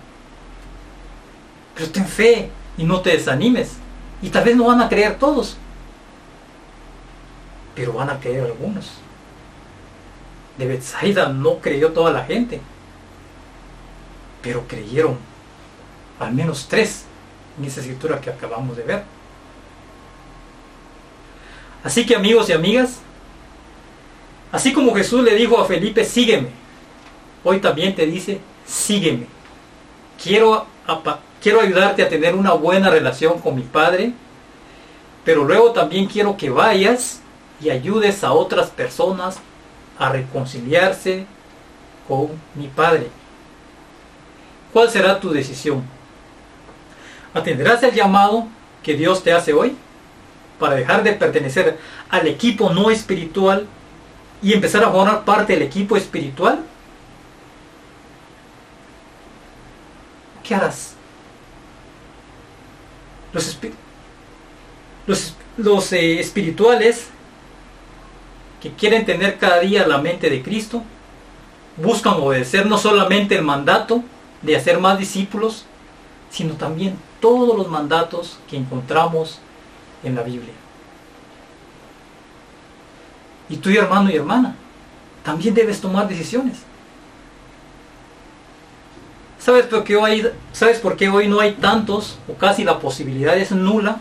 Pero 1.75 1.89
ten 1.89 2.07
fe 2.07 2.51
y 2.77 2.85
no 2.85 3.01
te 3.01 3.13
desanimes. 3.13 3.77
Y 4.21 4.29
tal 4.29 4.45
vez 4.45 4.55
no 4.55 4.65
van 4.67 4.83
a 4.83 4.89
creer 4.91 5.19
todos, 5.19 5.57
pero 7.75 7.95
van 7.95 8.11
a 8.11 8.21
creer 8.21 8.45
algunos. 8.45 8.91
De 10.59 10.67
Bethsaida 10.67 11.31
no 11.31 11.59
creyó 11.61 11.93
toda 11.93 12.13
la 12.13 12.25
gente, 12.25 12.61
pero 14.43 14.69
creyeron 14.69 15.17
al 16.21 16.35
menos 16.35 16.67
tres 16.69 17.07
en 17.59 17.65
esa 17.65 17.81
escritura 17.81 18.21
que 18.21 18.31
acabamos 18.31 18.77
de 18.77 18.83
ver. 18.83 19.03
Así 21.83 22.05
que 22.05 22.17
amigos 22.17 22.49
y 22.49 22.53
amigas, 22.53 22.99
así 24.51 24.73
como 24.73 24.95
Jesús 24.95 25.23
le 25.23 25.35
dijo 25.37 25.59
a 25.59 25.67
Felipe, 25.67 26.05
sígueme, 26.05 26.49
hoy 27.45 27.61
también 27.61 27.95
te 27.95 28.07
dice, 28.07 28.41
sígueme. 28.67 29.27
Quiero, 30.23 30.67
quiero 31.41 31.61
ayudarte 31.61 32.03
a 32.03 32.09
tener 32.09 32.35
una 32.35 32.53
buena 32.53 32.91
relación 32.91 33.39
con 33.39 33.55
mi 33.55 33.63
Padre, 33.63 34.13
pero 35.25 35.45
luego 35.45 35.73
también 35.73 36.07
quiero 36.07 36.37
que 36.37 36.51
vayas 36.51 37.21
y 37.61 37.71
ayudes 37.71 38.25
a 38.25 38.33
otras 38.33 38.71
personas 38.71 39.39
a 39.99 40.11
reconciliarse 40.11 41.27
con 42.09 42.29
mi 42.55 42.69
Padre. 42.69 43.09
¿Cuál 44.73 44.91
será 44.91 45.21
tu 45.21 45.31
decisión? 45.31 45.96
¿Atenderás 47.37 47.83
el 47.83 47.93
llamado 47.93 48.47
que 48.83 48.95
Dios 48.95 49.23
te 49.23 49.31
hace 49.31 49.53
hoy 49.53 49.77
para 50.59 50.75
dejar 50.75 51.03
de 51.03 51.13
pertenecer 51.13 51.79
al 52.09 52.27
equipo 52.27 52.71
no 52.71 52.91
espiritual 52.91 53.67
y 54.41 54.55
empezar 54.55 54.83
a 54.83 54.91
formar 54.91 55.27
parte 55.27 55.53
del 55.53 55.61
equipo 55.61 55.99
espiritual? 55.99 56.61
¿Qué 60.43 60.55
harás? 60.55 60.95
Los, 63.35 63.59
eh, 65.93 66.19
espirituales 66.19 67.09
que 68.63 68.73
quieren 68.73 69.05
tener 69.05 69.37
cada 69.37 69.61
día 69.61 69.87
la 69.87 69.99
mente 69.99 70.31
de 70.31 70.43
Cristo 70.43 70.83
buscan 71.77 72.15
obedecer 72.15 72.65
no 72.65 72.79
solamente 72.79 73.37
el 73.37 73.43
mandato 73.43 74.03
de 74.41 74.57
hacer 74.57 74.79
más 74.79 74.99
discípulos, 74.99 75.67
sino 76.31 76.55
también 76.55 76.97
todos 77.21 77.57
los 77.57 77.69
mandatos 77.69 78.39
que 78.49 78.57
encontramos 78.57 79.39
en 80.03 80.15
la 80.15 80.23
Biblia. 80.23 80.53
Y 83.49 83.57
tú, 83.57 83.71
hermano 83.71 84.11
y 84.11 84.17
hermana, 84.17 84.57
también 85.23 85.55
debes 85.55 85.81
tomar 85.81 86.09
decisiones. 86.09 86.59
¿Sabes 89.39 89.67
por, 89.67 89.85
qué 89.85 89.97
hoy, 89.97 90.29
¿Sabes 90.53 90.79
por 90.79 90.97
qué 90.97 91.09
hoy 91.09 91.29
no 91.29 91.41
hay 91.41 91.53
tantos, 91.53 92.19
o 92.29 92.35
casi 92.35 92.65
la 92.65 92.81
posibilidad 92.81 93.37
es 93.37 93.53
nula, 93.53 93.99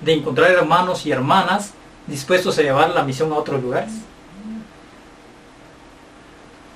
de 0.00 0.14
encontrar 0.14 0.50
hermanos 0.50 1.06
y 1.06 1.12
hermanas 1.12 1.72
dispuestos 2.06 2.58
a 2.58 2.62
llevar 2.62 2.90
la 2.90 3.02
misión 3.02 3.32
a 3.32 3.36
otros 3.36 3.62
lugares? 3.62 3.92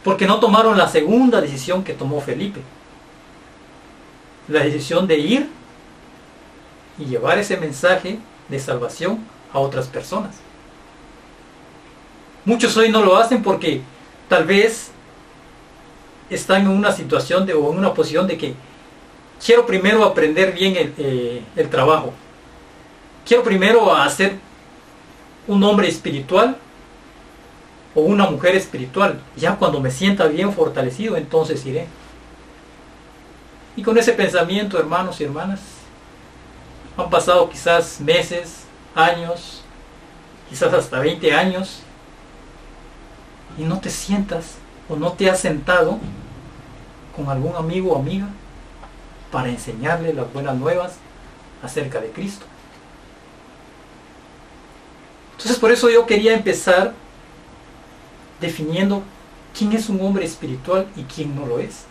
Porque 0.03 0.27
no 0.27 0.41
tomaron 0.41 0.79
la 0.79 0.89
segunda 0.89 1.41
decisión 1.41 1.85
que 1.85 1.95
tomó 1.95 2.21
Felipe 2.21 2.61
la 4.49 4.65
decisión 4.65 5.07
de 5.07 5.19
ir 5.19 5.49
y 6.99 7.07
llevar 7.07 7.39
ese 7.39 7.57
mensaje 7.57 8.19
de 8.49 8.59
salvación 8.59 9.19
a 9.53 9.59
otras 9.59 9.87
personas. 9.87 10.35
Muchos 12.45 12.77
hoy 12.77 12.91
no 12.91 13.03
lo 13.03 13.17
hacen 13.17 13.43
porque 13.43 13.81
tal 14.29 14.45
vez 14.45 14.91
están 16.29 16.63
en 16.63 16.69
una 16.69 16.93
situación 16.93 17.47
de, 17.47 17.55
o 17.55 17.73
en 17.73 17.79
una 17.79 17.95
posición 17.95 18.27
de 18.27 18.37
que 18.37 18.55
quiero 19.45 19.67
primero 19.67 20.05
aprender 20.05 20.53
bien 20.53 20.77
el, 20.77 20.95
eh, 20.99 21.43
el 21.57 21.71
trabajo. 21.71 22.13
Quiero 23.27 23.43
primero 23.43 23.95
hacer 23.95 24.37
un 25.47 25.63
hombre 25.63 25.89
espiritual 25.89 26.57
o 27.95 28.03
una 28.03 28.27
mujer 28.29 28.57
espiritual. 28.57 29.21
Ya 29.37 29.57
cuando 29.57 29.81
me 29.81 29.91
sienta 29.91 30.27
bien 30.27 30.53
fortalecido, 30.53 31.17
entonces 31.17 31.65
iré. 31.65 31.87
Y 33.77 33.83
con 33.83 33.99
ese 33.99 34.13
pensamiento, 34.13 34.79
hermanos 34.79 35.21
y 35.21 35.25
hermanas, 35.25 35.61
han 36.97 37.11
pasado 37.11 37.49
quizás 37.49 38.01
meses, 38.01 38.65
años, 38.95 39.63
quizás 40.49 40.73
hasta 40.73 41.01
20 41.01 41.33
años, 41.35 41.81
y 43.59 43.63
no 43.63 43.81
te 43.81 43.91
sientas 43.91 44.55
o 44.89 44.97
no 44.97 45.13
te 45.13 45.31
has 45.31 45.41
sentado 45.41 45.99
con 47.17 47.29
algún 47.29 47.57
amigo 47.57 47.93
o 47.93 47.99
amiga 47.99 48.29
para 49.31 49.49
enseñarle 49.49 50.13
las 50.13 50.33
buenas 50.33 50.57
nuevas 50.57 50.95
acerca 51.63 52.01
de 52.01 52.11
Cristo. 52.11 52.47
Entonces 55.33 55.59
por 55.59 55.73
eso 55.73 55.91
yo 55.91 56.07
quería 56.07 56.35
empezar 56.35 56.95
definiendo 58.41 59.03
quién 59.57 59.73
es 59.73 59.89
un 59.89 60.01
hombre 60.01 60.25
espiritual 60.25 60.87
y 60.97 61.03
quién 61.03 61.35
no 61.35 61.47
lo 61.47 61.59
es. 61.59 61.85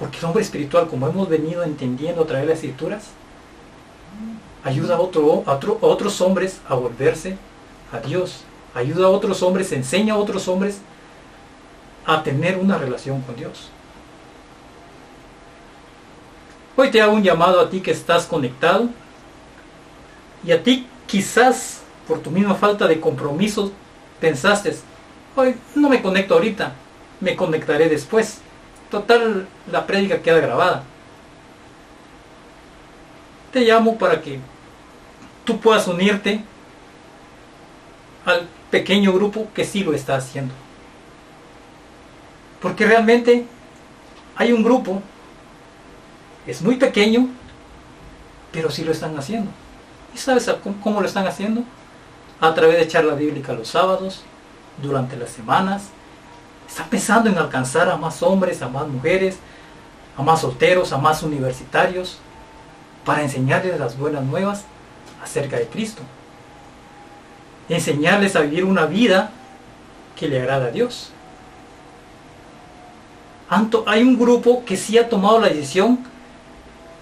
Porque 0.00 0.18
el 0.18 0.24
hombre 0.24 0.42
espiritual, 0.42 0.88
como 0.88 1.06
hemos 1.06 1.28
venido 1.28 1.62
entendiendo 1.62 2.22
a 2.22 2.26
través 2.26 2.46
de 2.46 2.54
las 2.54 2.58
escrituras, 2.64 3.10
ayuda 4.64 4.96
a, 4.96 5.00
otro, 5.00 5.44
a, 5.46 5.52
otros 5.82 6.20
hombres 6.22 6.60
a 6.68 6.74
volverse 6.74 7.36
a 7.92 8.00
Dios. 8.00 8.44
Ayuda 8.74 9.06
a 9.06 9.10
otros 9.10 9.42
hombres, 9.42 9.70
enseña 9.72 10.14
a 10.14 10.16
otros 10.16 10.48
hombres 10.48 10.78
a 12.06 12.22
tener 12.22 12.56
una 12.56 12.78
relación 12.78 13.20
con 13.20 13.36
Dios. 13.36 13.68
Hoy 16.76 16.90
te 16.90 17.02
hago 17.02 17.12
un 17.12 17.22
llamado 17.22 17.60
a 17.60 17.68
ti 17.68 17.80
que 17.80 17.90
estás 17.90 18.24
conectado 18.24 18.88
y 20.42 20.52
a 20.52 20.62
ti 20.62 20.86
quizás 21.06 21.82
por 22.08 22.20
tu 22.20 22.30
misma 22.30 22.54
falta 22.54 22.86
de 22.86 22.98
compromiso 22.98 23.70
pensaste, 24.20 24.76
hoy 25.36 25.56
no 25.74 25.88
me 25.88 26.00
conecto 26.02 26.34
ahorita, 26.34 26.72
me 27.20 27.36
conectaré 27.36 27.88
después. 27.88 28.38
Total, 28.90 29.46
la 29.70 29.86
prédica 29.86 30.20
queda 30.20 30.40
grabada. 30.40 30.82
Te 33.52 33.60
llamo 33.60 33.96
para 33.96 34.20
que 34.20 34.40
tú 35.44 35.60
puedas 35.60 35.86
unirte 35.86 36.42
al 38.24 38.46
pequeño 38.70 39.12
grupo 39.12 39.48
que 39.54 39.64
sí 39.64 39.84
lo 39.84 39.94
está 39.94 40.16
haciendo. 40.16 40.54
Porque 42.60 42.86
realmente 42.86 43.46
hay 44.36 44.52
un 44.52 44.62
grupo, 44.62 45.02
es 46.46 46.60
muy 46.62 46.76
pequeño, 46.76 47.28
pero 48.52 48.70
sí 48.70 48.84
lo 48.84 48.92
están 48.92 49.16
haciendo. 49.18 49.50
¿Y 50.14 50.18
sabes 50.18 50.50
cómo 50.82 51.00
lo 51.00 51.06
están 51.06 51.26
haciendo? 51.26 51.62
A 52.40 52.54
través 52.54 52.78
de 52.78 52.88
charla 52.88 53.14
bíblica 53.14 53.52
los 53.52 53.68
sábados, 53.68 54.22
durante 54.82 55.16
las 55.16 55.30
semanas, 55.30 55.90
Está 56.70 56.84
pensando 56.84 57.28
en 57.28 57.36
alcanzar 57.36 57.88
a 57.88 57.96
más 57.96 58.22
hombres, 58.22 58.62
a 58.62 58.68
más 58.68 58.86
mujeres, 58.86 59.38
a 60.16 60.22
más 60.22 60.40
solteros, 60.40 60.92
a 60.92 60.98
más 60.98 61.24
universitarios, 61.24 62.18
para 63.04 63.22
enseñarles 63.22 63.78
las 63.80 63.98
buenas 63.98 64.22
nuevas 64.22 64.62
acerca 65.20 65.56
de 65.56 65.66
Cristo. 65.66 66.02
Enseñarles 67.68 68.36
a 68.36 68.42
vivir 68.42 68.64
una 68.64 68.86
vida 68.86 69.32
que 70.16 70.28
le 70.28 70.40
agrada 70.40 70.66
a 70.66 70.70
Dios. 70.70 71.10
Hay 73.86 74.04
un 74.04 74.16
grupo 74.16 74.64
que 74.64 74.76
sí 74.76 74.96
ha 74.96 75.08
tomado 75.08 75.40
la 75.40 75.48
decisión, 75.48 75.98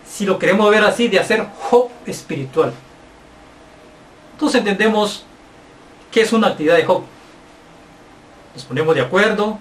si 0.09 0.25
lo 0.25 0.39
queremos 0.39 0.71
ver 0.71 0.83
así, 0.83 1.09
de 1.09 1.21
hacer 1.21 1.47
Job 1.61 1.91
espiritual. 2.07 2.73
Entonces 4.33 4.61
entendemos 4.61 5.25
qué 6.11 6.23
es 6.23 6.33
una 6.33 6.49
actividad 6.49 6.77
de 6.77 6.87
Job. 6.87 7.03
Nos 8.55 8.65
ponemos 8.65 8.95
de 8.95 9.03
acuerdo, 9.03 9.59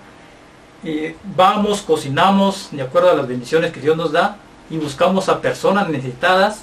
y 0.84 1.13
vamos, 1.36 1.82
cocinamos 1.82 2.69
de 2.71 2.82
acuerdo 2.82 3.12
a 3.12 3.15
las 3.15 3.28
bendiciones 3.28 3.71
que 3.71 3.80
Dios 3.80 3.97
nos 3.97 4.12
da 4.12 4.38
y 4.69 4.78
buscamos 4.78 5.28
a 5.30 5.41
personas 5.41 5.89
necesitadas 5.89 6.62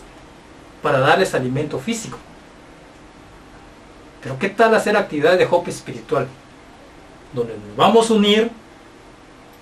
para 0.82 1.00
darles 1.00 1.34
alimento 1.34 1.78
físico. 1.78 2.18
Pero 4.22 4.38
¿qué 4.38 4.48
tal 4.48 4.74
hacer 4.74 4.96
actividades 4.96 5.38
de 5.38 5.46
Job 5.46 5.68
espiritual? 5.68 6.26
Donde 7.32 7.54
nos 7.54 7.76
vamos 7.76 8.10
a 8.10 8.14
unir 8.14 8.50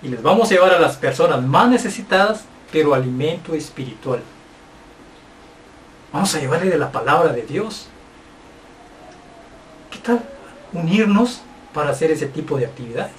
y 0.03 0.09
les 0.09 0.23
vamos 0.23 0.51
a 0.51 0.55
llevar 0.55 0.75
a 0.75 0.79
las 0.79 0.97
personas 0.97 1.43
más 1.43 1.69
necesitadas, 1.69 2.45
pero 2.71 2.95
alimento 2.95 3.55
espiritual. 3.55 4.21
Vamos 6.13 6.35
a 6.35 6.41
llevarle 6.41 6.71
de 6.71 6.79
la 6.79 6.93
palabra 6.93 7.33
de 7.33 7.43
Dios. 7.43 7.87
¿Qué 9.91 9.99
tal 9.99 10.23
unirnos 10.73 11.41
para 11.73 11.91
hacer 11.91 12.11
ese 12.11 12.27
tipo 12.27 12.57
de 12.59 12.67
actividades? 12.67 13.13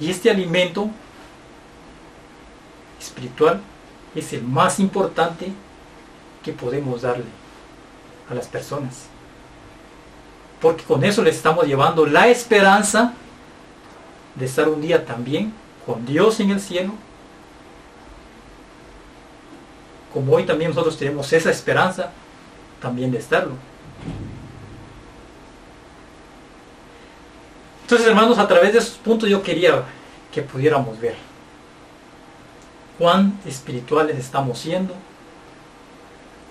Y 0.00 0.10
este 0.10 0.30
alimento 0.30 0.90
espiritual 3.00 3.60
es 4.14 4.32
el 4.32 4.42
más 4.42 4.80
importante 4.80 5.52
que 6.42 6.52
podemos 6.52 7.02
darle 7.02 7.24
a 8.28 8.34
las 8.34 8.48
personas. 8.48 9.06
Porque 10.60 10.84
con 10.84 11.04
eso 11.04 11.22
les 11.22 11.36
estamos 11.36 11.66
llevando 11.66 12.06
la 12.06 12.28
esperanza 12.28 13.14
de 14.34 14.46
estar 14.46 14.68
un 14.68 14.80
día 14.80 15.04
también 15.04 15.52
con 15.86 16.04
Dios 16.06 16.40
en 16.40 16.50
el 16.50 16.60
cielo. 16.60 16.92
Como 20.12 20.32
hoy 20.34 20.44
también 20.44 20.70
nosotros 20.70 20.96
tenemos 20.96 21.32
esa 21.32 21.50
esperanza 21.50 22.10
también 22.82 23.10
de 23.12 23.18
estarlo. 23.18 23.54
Entonces, 27.82 28.06
hermanos, 28.06 28.38
a 28.38 28.48
través 28.48 28.72
de 28.72 28.80
esos 28.80 28.96
puntos 28.96 29.28
yo 29.28 29.42
quería 29.42 29.84
que 30.32 30.42
pudiéramos 30.42 30.98
ver 31.00 31.14
cuán 32.98 33.38
espirituales 33.46 34.18
estamos 34.18 34.58
siendo, 34.58 34.94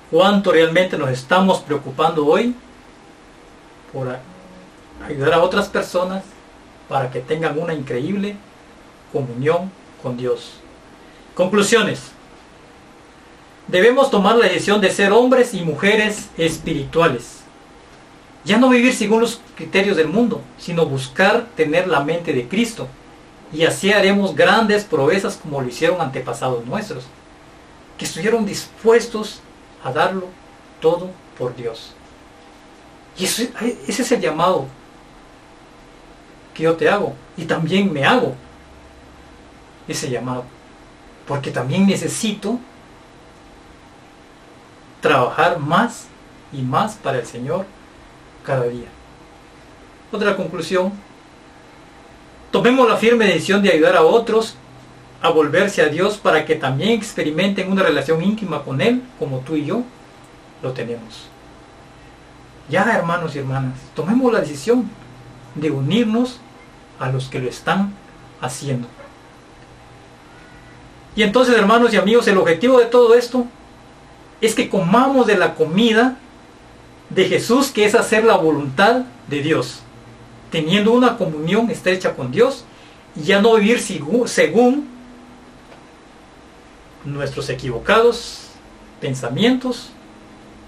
cuánto 0.09 0.51
realmente 0.51 0.97
nos 0.97 1.09
estamos 1.09 1.59
preocupando 1.59 2.25
hoy 2.25 2.55
por 3.91 4.17
ayudar 5.05 5.33
a 5.33 5.43
otras 5.43 5.67
personas 5.67 6.23
para 6.87 7.09
que 7.09 7.21
tengan 7.21 7.57
una 7.59 7.73
increíble 7.73 8.35
comunión 9.11 9.71
con 10.01 10.17
Dios. 10.17 10.53
Conclusiones. 11.35 12.11
Debemos 13.67 14.11
tomar 14.11 14.35
la 14.35 14.47
decisión 14.47 14.81
de 14.81 14.91
ser 14.91 15.11
hombres 15.11 15.53
y 15.53 15.61
mujeres 15.61 16.29
espirituales 16.37 17.41
ya 18.43 18.57
no 18.57 18.69
vivir 18.69 18.93
según 18.93 19.21
los 19.21 19.39
criterios 19.55 19.97
del 19.97 20.07
mundo, 20.07 20.41
sino 20.57 20.85
buscar 20.85 21.45
tener 21.55 21.87
la 21.87 21.99
mente 22.01 22.33
de 22.33 22.47
Cristo. 22.47 22.87
Y 23.53 23.65
así 23.65 23.91
haremos 23.91 24.35
grandes 24.35 24.83
proezas 24.83 25.37
como 25.37 25.61
lo 25.61 25.67
hicieron 25.67 26.01
antepasados 26.01 26.65
nuestros, 26.65 27.05
que 27.97 28.05
estuvieron 28.05 28.45
dispuestos 28.45 29.41
a 29.83 29.91
darlo 29.91 30.27
todo 30.79 31.11
por 31.37 31.55
Dios. 31.55 31.93
Y 33.17 33.25
ese 33.25 33.51
es 33.87 34.11
el 34.11 34.21
llamado 34.21 34.65
que 36.53 36.63
yo 36.63 36.75
te 36.75 36.89
hago. 36.89 37.13
Y 37.37 37.45
también 37.45 37.91
me 37.93 38.05
hago 38.05 38.33
ese 39.87 40.09
llamado. 40.09 40.45
Porque 41.27 41.51
también 41.51 41.85
necesito 41.85 42.57
trabajar 45.01 45.59
más 45.59 46.07
y 46.53 46.61
más 46.61 46.95
para 46.95 47.19
el 47.19 47.25
Señor 47.25 47.65
cada 48.45 48.63
día. 48.65 48.87
Otra 50.11 50.35
conclusión, 50.35 50.91
tomemos 52.51 52.87
la 52.87 52.97
firme 52.97 53.25
decisión 53.25 53.61
de 53.61 53.71
ayudar 53.71 53.95
a 53.95 54.03
otros 54.03 54.55
a 55.21 55.29
volverse 55.29 55.81
a 55.81 55.87
Dios 55.87 56.17
para 56.17 56.45
que 56.45 56.55
también 56.55 56.91
experimenten 56.91 57.71
una 57.71 57.83
relación 57.83 58.23
íntima 58.23 58.63
con 58.63 58.81
Él 58.81 59.03
como 59.19 59.39
tú 59.39 59.55
y 59.55 59.65
yo 59.65 59.83
lo 60.63 60.71
tenemos. 60.71 61.27
Ya 62.69 62.83
hermanos 62.95 63.35
y 63.35 63.39
hermanas, 63.39 63.73
tomemos 63.95 64.31
la 64.31 64.39
decisión 64.39 64.89
de 65.55 65.69
unirnos 65.69 66.39
a 66.99 67.09
los 67.09 67.27
que 67.27 67.39
lo 67.39 67.49
están 67.49 67.93
haciendo. 68.39 68.87
Y 71.15 71.23
entonces 71.23 71.55
hermanos 71.55 71.93
y 71.93 71.97
amigos, 71.97 72.27
el 72.27 72.37
objetivo 72.37 72.79
de 72.79 72.85
todo 72.85 73.13
esto 73.15 73.45
es 74.41 74.55
que 74.55 74.69
comamos 74.69 75.27
de 75.27 75.37
la 75.37 75.55
comida 75.55 76.17
de 77.09 77.25
Jesús, 77.25 77.71
que 77.71 77.85
es 77.85 77.95
hacer 77.95 78.23
la 78.23 78.37
voluntad 78.37 79.03
de 79.27 79.41
Dios, 79.41 79.81
teniendo 80.49 80.91
una 80.91 81.17
comunión 81.17 81.69
estrecha 81.69 82.15
con 82.15 82.31
Dios 82.31 82.65
y 83.15 83.23
ya 83.23 83.41
no 83.41 83.55
vivir 83.55 83.79
según 84.25 84.89
nuestros 87.05 87.49
equivocados 87.49 88.47
pensamientos 88.99 89.89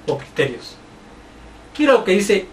o 0.07 0.17
criterios. 0.17 0.75
Quiero 1.75 1.93
lo 1.93 2.03
que 2.03 2.11
dice 2.11 2.47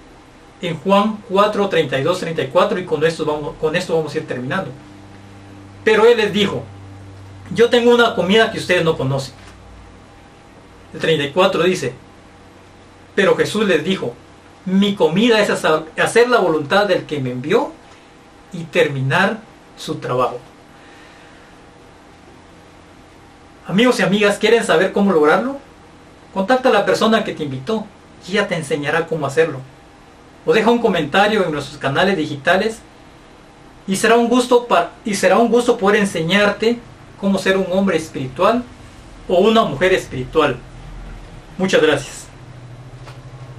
en 0.62 0.78
Juan 0.78 1.18
4, 1.28 1.68
32, 1.68 2.20
34 2.20 2.78
y 2.78 2.84
con 2.84 3.04
esto, 3.04 3.24
vamos, 3.24 3.54
con 3.60 3.74
esto 3.76 3.96
vamos 3.96 4.14
a 4.14 4.18
ir 4.18 4.26
terminando. 4.26 4.70
Pero 5.84 6.06
él 6.06 6.18
les 6.18 6.32
dijo, 6.32 6.62
yo 7.54 7.68
tengo 7.70 7.94
una 7.94 8.14
comida 8.14 8.52
que 8.52 8.58
ustedes 8.58 8.84
no 8.84 8.96
conocen. 8.96 9.34
El 10.92 11.00
34 11.00 11.62
dice, 11.64 11.92
pero 13.14 13.36
Jesús 13.36 13.66
les 13.66 13.84
dijo, 13.84 14.14
mi 14.64 14.94
comida 14.94 15.40
es 15.40 15.50
hacer 15.50 16.28
la 16.28 16.38
voluntad 16.38 16.86
del 16.86 17.06
que 17.06 17.20
me 17.20 17.30
envió 17.30 17.72
y 18.52 18.64
terminar 18.64 19.38
su 19.76 19.96
trabajo. 19.96 20.38
Amigos 23.66 24.00
y 24.00 24.02
amigas, 24.02 24.38
¿quieren 24.38 24.64
saber 24.64 24.92
cómo 24.92 25.12
lograrlo? 25.12 25.58
Contacta 26.34 26.68
a 26.68 26.72
la 26.72 26.84
persona 26.84 27.24
que 27.24 27.34
te 27.34 27.44
invitó 27.44 27.86
y 28.26 28.32
ella 28.32 28.48
te 28.48 28.56
enseñará 28.56 29.06
cómo 29.06 29.26
hacerlo. 29.26 29.60
O 30.44 30.52
deja 30.52 30.70
un 30.70 30.80
comentario 30.80 31.44
en 31.44 31.52
nuestros 31.52 31.78
canales 31.78 32.16
digitales 32.16 32.80
y 33.86 33.96
será 33.96 34.16
un 34.16 34.28
gusto, 34.28 34.66
y 35.04 35.14
será 35.14 35.38
un 35.38 35.48
gusto 35.48 35.76
poder 35.78 36.00
enseñarte 36.00 36.78
cómo 37.20 37.38
ser 37.38 37.56
un 37.56 37.66
hombre 37.70 37.96
espiritual 37.96 38.62
o 39.28 39.38
una 39.38 39.64
mujer 39.64 39.92
espiritual. 39.92 40.58
Muchas 41.60 41.82
gracias. 41.82 42.29